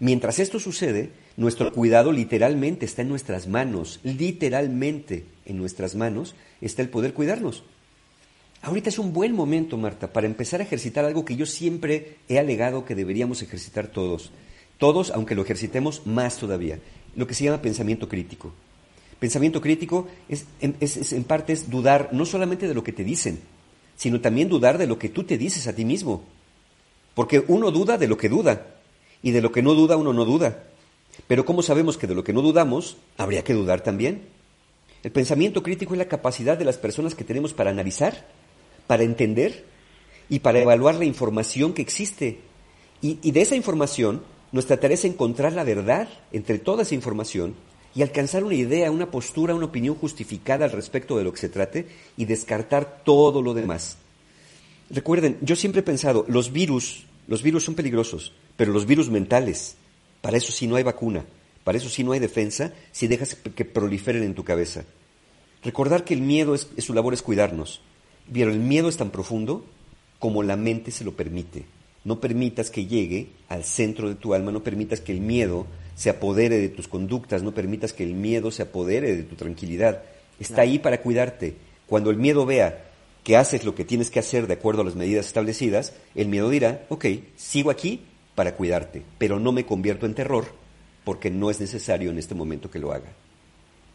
Mientras 0.00 0.38
esto 0.38 0.58
sucede, 0.58 1.10
nuestro 1.36 1.72
cuidado 1.72 2.12
literalmente 2.12 2.84
está 2.84 3.02
en 3.02 3.08
nuestras 3.08 3.46
manos, 3.46 4.00
literalmente 4.02 5.24
en 5.46 5.56
nuestras 5.56 5.94
manos 5.94 6.34
está 6.60 6.82
el 6.82 6.88
poder 6.88 7.14
cuidarnos. 7.14 7.62
Ahorita 8.62 8.90
es 8.90 8.98
un 8.98 9.12
buen 9.12 9.32
momento, 9.32 9.76
Marta, 9.76 10.12
para 10.12 10.26
empezar 10.26 10.60
a 10.60 10.64
ejercitar 10.64 11.04
algo 11.04 11.24
que 11.24 11.36
yo 11.36 11.46
siempre 11.46 12.16
he 12.28 12.38
alegado 12.38 12.84
que 12.84 12.94
deberíamos 12.94 13.42
ejercitar 13.42 13.88
todos. 13.88 14.30
Todos, 14.78 15.10
aunque 15.10 15.34
lo 15.34 15.42
ejercitemos 15.42 16.06
más 16.06 16.36
todavía. 16.36 16.78
Lo 17.16 17.26
que 17.26 17.34
se 17.34 17.44
llama 17.44 17.62
pensamiento 17.62 18.08
crítico. 18.08 18.52
Pensamiento 19.18 19.60
crítico 19.60 20.08
es, 20.28 20.46
en 20.60 21.24
parte 21.24 21.52
es 21.52 21.70
dudar 21.70 22.08
no 22.12 22.26
solamente 22.26 22.66
de 22.66 22.74
lo 22.74 22.82
que 22.82 22.92
te 22.92 23.04
dicen, 23.04 23.38
sino 24.02 24.20
también 24.20 24.48
dudar 24.48 24.78
de 24.78 24.88
lo 24.88 24.98
que 24.98 25.08
tú 25.08 25.22
te 25.22 25.38
dices 25.38 25.68
a 25.68 25.76
ti 25.76 25.84
mismo. 25.84 26.24
Porque 27.14 27.44
uno 27.46 27.70
duda 27.70 27.98
de 27.98 28.08
lo 28.08 28.16
que 28.16 28.28
duda, 28.28 28.66
y 29.22 29.30
de 29.30 29.40
lo 29.40 29.52
que 29.52 29.62
no 29.62 29.74
duda 29.74 29.96
uno 29.96 30.12
no 30.12 30.24
duda. 30.24 30.64
Pero 31.28 31.44
¿cómo 31.44 31.62
sabemos 31.62 31.96
que 31.96 32.08
de 32.08 32.16
lo 32.16 32.24
que 32.24 32.32
no 32.32 32.42
dudamos 32.42 32.96
habría 33.16 33.44
que 33.44 33.54
dudar 33.54 33.80
también? 33.80 34.22
El 35.04 35.12
pensamiento 35.12 35.62
crítico 35.62 35.94
es 35.94 35.98
la 35.98 36.08
capacidad 36.08 36.58
de 36.58 36.64
las 36.64 36.78
personas 36.78 37.14
que 37.14 37.22
tenemos 37.22 37.54
para 37.54 37.70
analizar, 37.70 38.26
para 38.88 39.04
entender 39.04 39.66
y 40.28 40.40
para 40.40 40.58
evaluar 40.58 40.96
la 40.96 41.04
información 41.04 41.72
que 41.72 41.82
existe. 41.82 42.40
Y, 43.00 43.30
de 43.30 43.40
esa 43.40 43.54
información, 43.54 44.24
nuestra 44.50 44.80
tarea 44.80 44.96
es 44.96 45.04
encontrar 45.04 45.52
la 45.52 45.62
verdad 45.62 46.08
entre 46.32 46.58
toda 46.58 46.82
esa 46.82 46.96
información 46.96 47.54
y 47.94 48.02
alcanzar 48.02 48.44
una 48.44 48.54
idea, 48.54 48.90
una 48.90 49.10
postura, 49.10 49.54
una 49.54 49.66
opinión 49.66 49.94
justificada 49.94 50.64
al 50.64 50.72
respecto 50.72 51.16
de 51.16 51.24
lo 51.24 51.32
que 51.32 51.40
se 51.40 51.48
trate 51.48 51.86
y 52.16 52.24
descartar 52.24 53.02
todo 53.04 53.42
lo 53.42 53.54
demás. 53.54 53.98
Recuerden, 54.90 55.38
yo 55.40 55.56
siempre 55.56 55.80
he 55.80 55.84
pensado, 55.84 56.24
los 56.28 56.52
virus, 56.52 57.06
los 57.26 57.42
virus 57.42 57.64
son 57.64 57.74
peligrosos, 57.74 58.32
pero 58.56 58.72
los 58.72 58.86
virus 58.86 59.10
mentales, 59.10 59.76
para 60.20 60.36
eso 60.36 60.52
sí 60.52 60.66
no 60.66 60.76
hay 60.76 60.82
vacuna, 60.82 61.24
para 61.64 61.78
eso 61.78 61.88
sí 61.88 62.04
no 62.04 62.12
hay 62.12 62.20
defensa 62.20 62.72
si 62.92 63.06
dejas 63.06 63.34
que 63.34 63.64
proliferen 63.64 64.22
en 64.22 64.34
tu 64.34 64.44
cabeza. 64.44 64.84
Recordar 65.62 66.04
que 66.04 66.14
el 66.14 66.22
miedo 66.22 66.54
es, 66.54 66.68
su 66.78 66.92
labor 66.92 67.14
es 67.14 67.22
cuidarnos, 67.22 67.80
pero 68.32 68.50
el 68.50 68.58
miedo 68.58 68.88
es 68.88 68.96
tan 68.96 69.10
profundo 69.10 69.64
como 70.18 70.42
la 70.42 70.56
mente 70.56 70.90
se 70.90 71.04
lo 71.04 71.12
permite. 71.12 71.64
No 72.04 72.20
permitas 72.20 72.70
que 72.70 72.86
llegue 72.86 73.28
al 73.48 73.64
centro 73.64 74.08
de 74.08 74.16
tu 74.16 74.34
alma, 74.34 74.50
no 74.50 74.64
permitas 74.64 75.00
que 75.00 75.12
el 75.12 75.20
miedo 75.20 75.66
se 75.94 76.10
apodere 76.10 76.58
de 76.58 76.68
tus 76.68 76.88
conductas, 76.88 77.42
no 77.42 77.52
permitas 77.52 77.92
que 77.92 78.04
el 78.04 78.14
miedo 78.14 78.50
se 78.50 78.62
apodere 78.62 79.14
de 79.14 79.22
tu 79.22 79.36
tranquilidad. 79.36 80.02
Está 80.38 80.62
ahí 80.62 80.78
para 80.78 81.00
cuidarte. 81.00 81.56
Cuando 81.86 82.10
el 82.10 82.16
miedo 82.16 82.46
vea 82.46 82.84
que 83.24 83.36
haces 83.36 83.64
lo 83.64 83.74
que 83.74 83.84
tienes 83.84 84.10
que 84.10 84.18
hacer 84.18 84.46
de 84.46 84.54
acuerdo 84.54 84.82
a 84.82 84.84
las 84.84 84.96
medidas 84.96 85.26
establecidas, 85.26 85.94
el 86.14 86.28
miedo 86.28 86.50
dirá, 86.50 86.84
ok, 86.88 87.06
sigo 87.36 87.70
aquí 87.70 88.02
para 88.34 88.54
cuidarte, 88.54 89.02
pero 89.18 89.38
no 89.38 89.52
me 89.52 89.66
convierto 89.66 90.06
en 90.06 90.14
terror 90.14 90.46
porque 91.04 91.30
no 91.30 91.50
es 91.50 91.60
necesario 91.60 92.10
en 92.10 92.18
este 92.18 92.34
momento 92.34 92.70
que 92.70 92.78
lo 92.78 92.92
haga. 92.92 93.10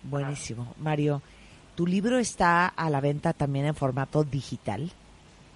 Buenísimo. 0.03 0.73
Mario, 0.77 1.21
¿tu 1.75 1.87
libro 1.87 2.17
está 2.17 2.67
a 2.67 2.89
la 2.89 3.01
venta 3.01 3.33
también 3.33 3.65
en 3.65 3.75
formato 3.75 4.23
digital? 4.23 4.91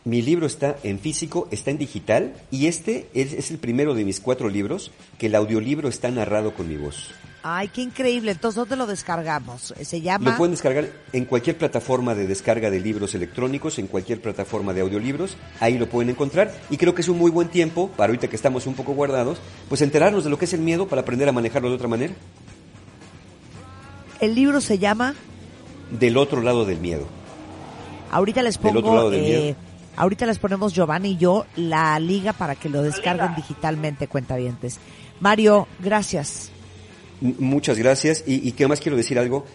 Mi 0.04 0.24
libro 0.24 0.48
está 0.48 0.78
en 0.82 0.98
físico, 0.98 1.48
está 1.52 1.70
en 1.70 1.78
digital 1.78 2.34
y 2.50 2.66
este 2.66 3.08
es, 3.14 3.52
el 3.52 3.60
primero 3.60 3.94
de 3.94 4.04
mis 4.04 4.20
cuatro 4.20 4.50
libros 4.50 4.92
que 5.20 5.28
el 5.28 5.36
audiolibro 5.36 5.90
está 5.90 6.10
narrado 6.10 6.56
con 6.56 6.68
mi 6.68 6.76
voz. 6.76 7.12
Ay, 7.44 7.68
qué 7.68 7.82
increíble. 7.82 8.32
Entonces, 8.32 8.56
¿dónde 8.56 8.76
lo 8.76 8.88
descargamos? 8.88 9.76
Se 9.82 10.02
llama... 10.02 10.32
Lo 10.32 10.38
pueden 10.38 10.54
descargar 10.54 10.90
en 11.14 11.26
cualquier 11.26 11.56
plataforma 11.56 12.16
de 12.16 12.26
descarga 12.26 12.72
de 12.72 12.80
libros 12.80 13.14
electrónicos, 13.14 13.78
en 13.78 13.88
cualquier 13.88 14.22
plataforma 14.22 14.74
de 14.74 14.82
audiolibros. 14.82 15.38
Ahí 15.60 15.78
lo 15.78 15.88
pueden 15.88 16.10
encontrar. 16.10 16.52
Y 16.72 16.78
creo 16.78 16.96
que 16.96 17.02
es 17.02 17.08
un 17.08 17.20
muy 17.20 17.30
buen 17.30 17.50
tiempo, 17.50 17.90
para 17.90 18.10
ahorita 18.10 18.28
que 18.28 18.36
estamos 18.36 18.66
un 18.66 18.74
poco 18.74 18.94
guardados, 18.94 19.40
pues 19.70 19.82
enterarnos 19.82 20.24
de 20.24 20.32
lo 20.32 20.38
que 20.38 20.46
es 20.46 20.54
el 20.54 20.62
miedo 20.62 20.88
para 20.88 21.04
aprender 21.04 21.30
a 21.30 21.32
manejarlo 21.32 21.70
de 21.70 21.76
otra 21.76 21.88
manera. 21.88 22.14
El 24.20 24.34
libro 24.34 24.62
se 24.62 24.80
llama... 24.80 25.16
Del 25.92 26.18
otro 26.18 26.42
lado 26.42 26.66
del 26.66 26.80
miedo. 26.80 27.08
Ahorita 28.12 28.42
les 28.44 28.58
pongo... 28.58 29.12
Eh, 29.12 29.56
Ahorita 29.96 30.26
les 30.26 30.40
ponemos 30.40 30.74
Giovanni 30.74 31.12
y 31.12 31.18
yo 31.18 31.46
la 31.56 32.00
liga 32.00 32.34
para 32.34 32.56
que 32.56 32.70
lo 32.70 32.82
descarguen 32.82 33.36
digitalmente, 33.36 34.08
cuentavientes. 34.08 34.80
Mario, 35.20 35.68
gracias. 35.80 36.52
muchas 37.20 37.78
gracias. 37.78 38.24
Y, 38.26 38.48
y 38.48 38.54
que 38.54 38.68
más 38.68 38.80
quiero 38.80 38.98
decir 38.98 39.20
algo. 39.20 39.46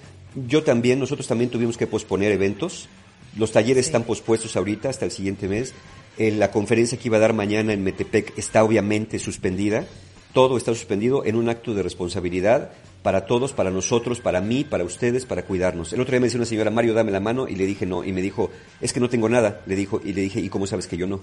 Yo 0.46 0.62
también, 0.62 0.98
nosotros 0.98 1.26
también 1.26 1.50
tuvimos 1.50 1.76
que 1.76 1.86
posponer 1.86 2.30
eventos. 2.32 2.88
Los 3.36 3.52
talleres 3.52 3.86
están 3.86 4.04
pospuestos 4.04 4.56
ahorita 4.56 4.88
hasta 4.88 5.04
el 5.04 5.10
siguiente 5.10 5.48
mes. 5.48 5.74
Eh, 6.18 6.30
la 6.30 6.50
conferencia 6.50 6.98
que 6.98 7.08
iba 7.08 7.18
a 7.18 7.20
dar 7.20 7.34
mañana 7.34 7.72
en 7.72 7.84
Metepec 7.84 8.36
está 8.38 8.64
obviamente 8.64 9.18
suspendida. 9.18 9.84
Todo 10.32 10.56
está 10.56 10.74
suspendido 10.74 11.24
en 11.24 11.36
un 11.36 11.48
acto 11.48 11.74
de 11.74 11.82
responsabilidad 11.82 12.70
para 13.06 13.24
todos, 13.24 13.52
para 13.52 13.70
nosotros, 13.70 14.18
para 14.18 14.40
mí, 14.40 14.64
para 14.64 14.82
ustedes, 14.82 15.26
para 15.26 15.44
cuidarnos. 15.44 15.92
El 15.92 16.00
otro 16.00 16.10
día 16.10 16.18
me 16.18 16.26
decía 16.26 16.40
una 16.40 16.44
señora, 16.44 16.72
Mario, 16.72 16.92
dame 16.92 17.12
la 17.12 17.20
mano, 17.20 17.46
y 17.46 17.54
le 17.54 17.64
dije 17.64 17.86
no, 17.86 18.02
y 18.02 18.10
me 18.10 18.20
dijo, 18.20 18.50
es 18.80 18.92
que 18.92 18.98
no 18.98 19.08
tengo 19.08 19.28
nada, 19.28 19.60
le 19.64 19.76
dijo, 19.76 20.00
y 20.04 20.12
le 20.12 20.22
dije, 20.22 20.40
¿y 20.40 20.48
cómo 20.48 20.66
sabes 20.66 20.88
que 20.88 20.96
yo 20.96 21.06
no? 21.06 21.20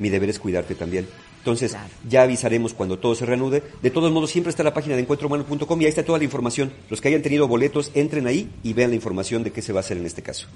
Mi 0.00 0.08
deber 0.08 0.28
es 0.28 0.40
cuidarte 0.40 0.74
también. 0.74 1.06
Entonces, 1.38 1.76
ya 2.08 2.22
avisaremos 2.22 2.74
cuando 2.74 2.98
todo 2.98 3.14
se 3.14 3.26
reanude. 3.26 3.62
De 3.80 3.90
todos 3.92 4.10
modos, 4.10 4.32
siempre 4.32 4.50
está 4.50 4.64
la 4.64 4.74
página 4.74 4.96
de 4.96 5.02
encuentrohumano.com 5.02 5.80
y 5.80 5.84
ahí 5.84 5.90
está 5.90 6.04
toda 6.04 6.18
la 6.18 6.24
información. 6.24 6.72
Los 6.88 7.00
que 7.00 7.06
hayan 7.06 7.22
tenido 7.22 7.46
boletos, 7.46 7.92
entren 7.94 8.26
ahí 8.26 8.50
y 8.64 8.72
vean 8.72 8.90
la 8.90 8.96
información 8.96 9.44
de 9.44 9.52
qué 9.52 9.62
se 9.62 9.72
va 9.72 9.78
a 9.78 9.82
hacer 9.82 9.98
en 9.98 10.06
este 10.06 10.22
caso. 10.22 10.48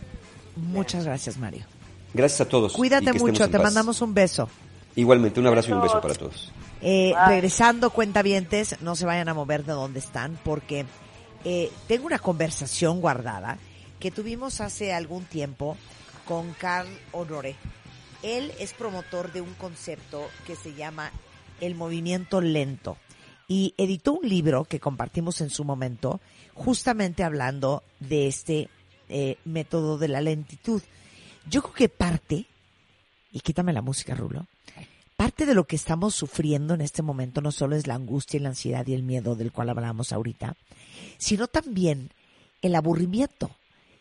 Muchas 0.57 1.05
gracias, 1.05 1.39
Mario. 1.39 1.67
Gracias 2.15 2.41
a 2.41 2.49
todos. 2.49 2.73
Cuídate 2.73 3.13
mucho, 3.13 3.49
te 3.49 3.61
mandamos 3.61 4.03
un 4.03 4.13
beso. 4.13 4.49
Igualmente, 4.97 5.41
un 5.41 5.47
abrazo 5.47 5.71
y 5.71 5.73
un 5.73 5.83
beso 5.83 6.01
para 6.01 6.15
todos. 6.15 6.53
Eh, 6.81 7.15
regresando, 7.29 7.91
cuentavientes, 7.91 8.81
no 8.81 8.95
se 8.95 9.07
vayan 9.07 9.29
a 9.29 9.35
mover 9.35 9.65
de 9.65 9.73
donde 9.73 9.99
están 9.99 10.39
porque 10.45 10.85
eh, 11.45 11.71
tengo 11.89 12.07
una 12.07 12.19
conversación 12.19 13.01
guardada 13.01 13.59
que 13.99 14.11
tuvimos 14.11 14.61
hace 14.61 14.93
algún 14.93 15.25
tiempo 15.25 15.77
con 16.27 16.53
Carl 16.53 16.89
Honoré. 17.13 17.57
Él 18.23 18.53
es 18.59 18.73
promotor 18.73 19.33
de 19.33 19.41
un 19.41 19.55
concepto 19.55 20.29
que 20.47 20.57
se 20.57 20.75
llama 20.75 21.11
el 21.61 21.75
movimiento 21.75 22.41
lento 22.41 22.97
y 23.49 23.75
editó 23.77 24.15
un 24.15 24.29
libro 24.29 24.65
que 24.65 24.81
compartimos 24.81 25.41
en 25.41 25.51
su 25.51 25.65
momento 25.65 26.21
justamente 26.55 27.25
hablando 27.25 27.83
de 28.01 28.29
este 28.29 28.69
eh, 29.09 29.37
método 29.45 29.99
de 29.99 30.09
la 30.09 30.21
lentitud. 30.21 30.83
Yo 31.49 31.63
creo 31.63 31.75
que 31.75 31.89
parte, 31.89 32.47
y 33.33 33.41
quítame 33.41 33.73
la 33.73 33.83
música, 33.83 34.15
Rulo, 34.15 34.47
parte 35.25 35.47
de 35.47 35.55
lo 35.55 35.67
que 35.67 35.77
estamos 35.77 36.15
sufriendo 36.15 36.75
en 36.75 36.83
este 36.83 37.01
momento 37.01 37.41
no 37.41 37.51
solo 37.51 37.77
es 37.77 37.87
la 37.87 37.95
angustia 37.95 38.37
y 38.37 38.43
la 38.43 38.51
ansiedad 38.51 38.87
y 38.87 38.93
el 38.93 39.03
miedo 39.03 39.37
del 39.37 39.53
cual 39.53 39.71
hablamos 39.71 40.13
ahorita, 40.13 40.55
sino 41.17 41.49
también 41.49 42.11
el 42.61 42.75
aburrimiento. 42.75 43.51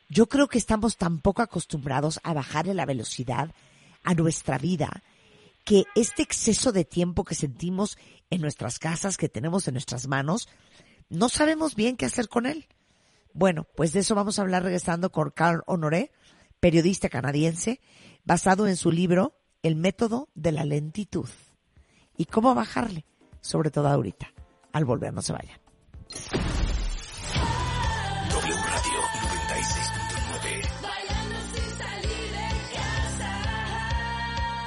Yo 0.09 0.27
creo 0.27 0.49
que 0.49 0.57
estamos 0.57 0.97
tan 0.97 1.21
poco 1.21 1.41
acostumbrados 1.41 2.19
a 2.23 2.33
bajarle 2.33 2.73
la 2.73 2.85
velocidad 2.85 3.51
a 4.03 4.13
nuestra 4.15 4.57
vida 4.57 5.01
que 5.63 5.85
este 5.95 6.23
exceso 6.23 6.73
de 6.73 6.83
tiempo 6.83 7.23
que 7.23 7.35
sentimos 7.35 7.97
en 8.29 8.41
nuestras 8.41 8.77
casas, 8.77 9.15
que 9.15 9.29
tenemos 9.29 9.65
en 9.69 9.75
nuestras 9.75 10.07
manos, 10.07 10.49
no 11.07 11.29
sabemos 11.29 11.75
bien 11.75 11.95
qué 11.95 12.05
hacer 12.05 12.27
con 12.27 12.45
él. 12.45 12.67
Bueno, 13.31 13.65
pues 13.77 13.93
de 13.93 14.01
eso 14.01 14.13
vamos 14.13 14.39
a 14.39 14.41
hablar 14.41 14.63
regresando 14.63 15.09
con 15.09 15.29
Carl 15.29 15.63
Honoré, 15.67 16.11
periodista 16.59 17.07
canadiense, 17.07 17.79
basado 18.25 18.67
en 18.67 18.75
su 18.75 18.91
libro 18.91 19.33
el 19.63 19.75
método 19.77 20.29
de 20.35 20.51
la 20.51 20.65
lentitud 20.65 21.29
y 22.17 22.25
cómo 22.25 22.53
bajarle, 22.53 23.05
sobre 23.41 23.71
todo 23.71 23.87
ahorita. 23.87 24.31
Al 24.73 24.85
volver, 24.85 25.13
no 25.13 25.21
se 25.21 25.31
vayan. 25.33 25.57
W 28.29 28.55
Radio 28.55 28.99
96.9. 29.21 30.67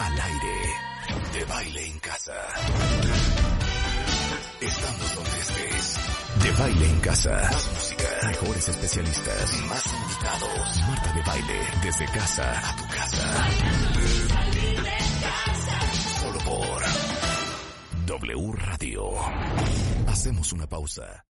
Al 0.00 0.20
aire, 0.20 0.54
de 1.34 1.44
baile 1.44 1.86
en 1.86 1.98
casa. 2.00 2.34
Estamos 4.60 5.14
donde 5.14 5.38
estés. 5.40 6.15
De 6.42 6.52
baile 6.52 6.86
en 6.86 7.00
casa. 7.00 7.30
Más 7.52 7.70
música. 7.72 8.04
Mejores 8.26 8.68
especialistas. 8.68 9.52
Más 9.68 9.86
invitados. 9.86 10.80
Marta 10.88 11.12
de 11.12 11.22
baile. 11.22 11.60
Desde 11.82 12.04
casa 12.06 12.70
a 12.70 12.76
tu 12.76 12.86
casa. 12.88 13.48
Solo 16.20 16.38
por 16.40 16.82
W 18.06 18.52
Radio. 18.52 19.10
Hacemos 20.08 20.52
una 20.52 20.66
pausa. 20.66 21.24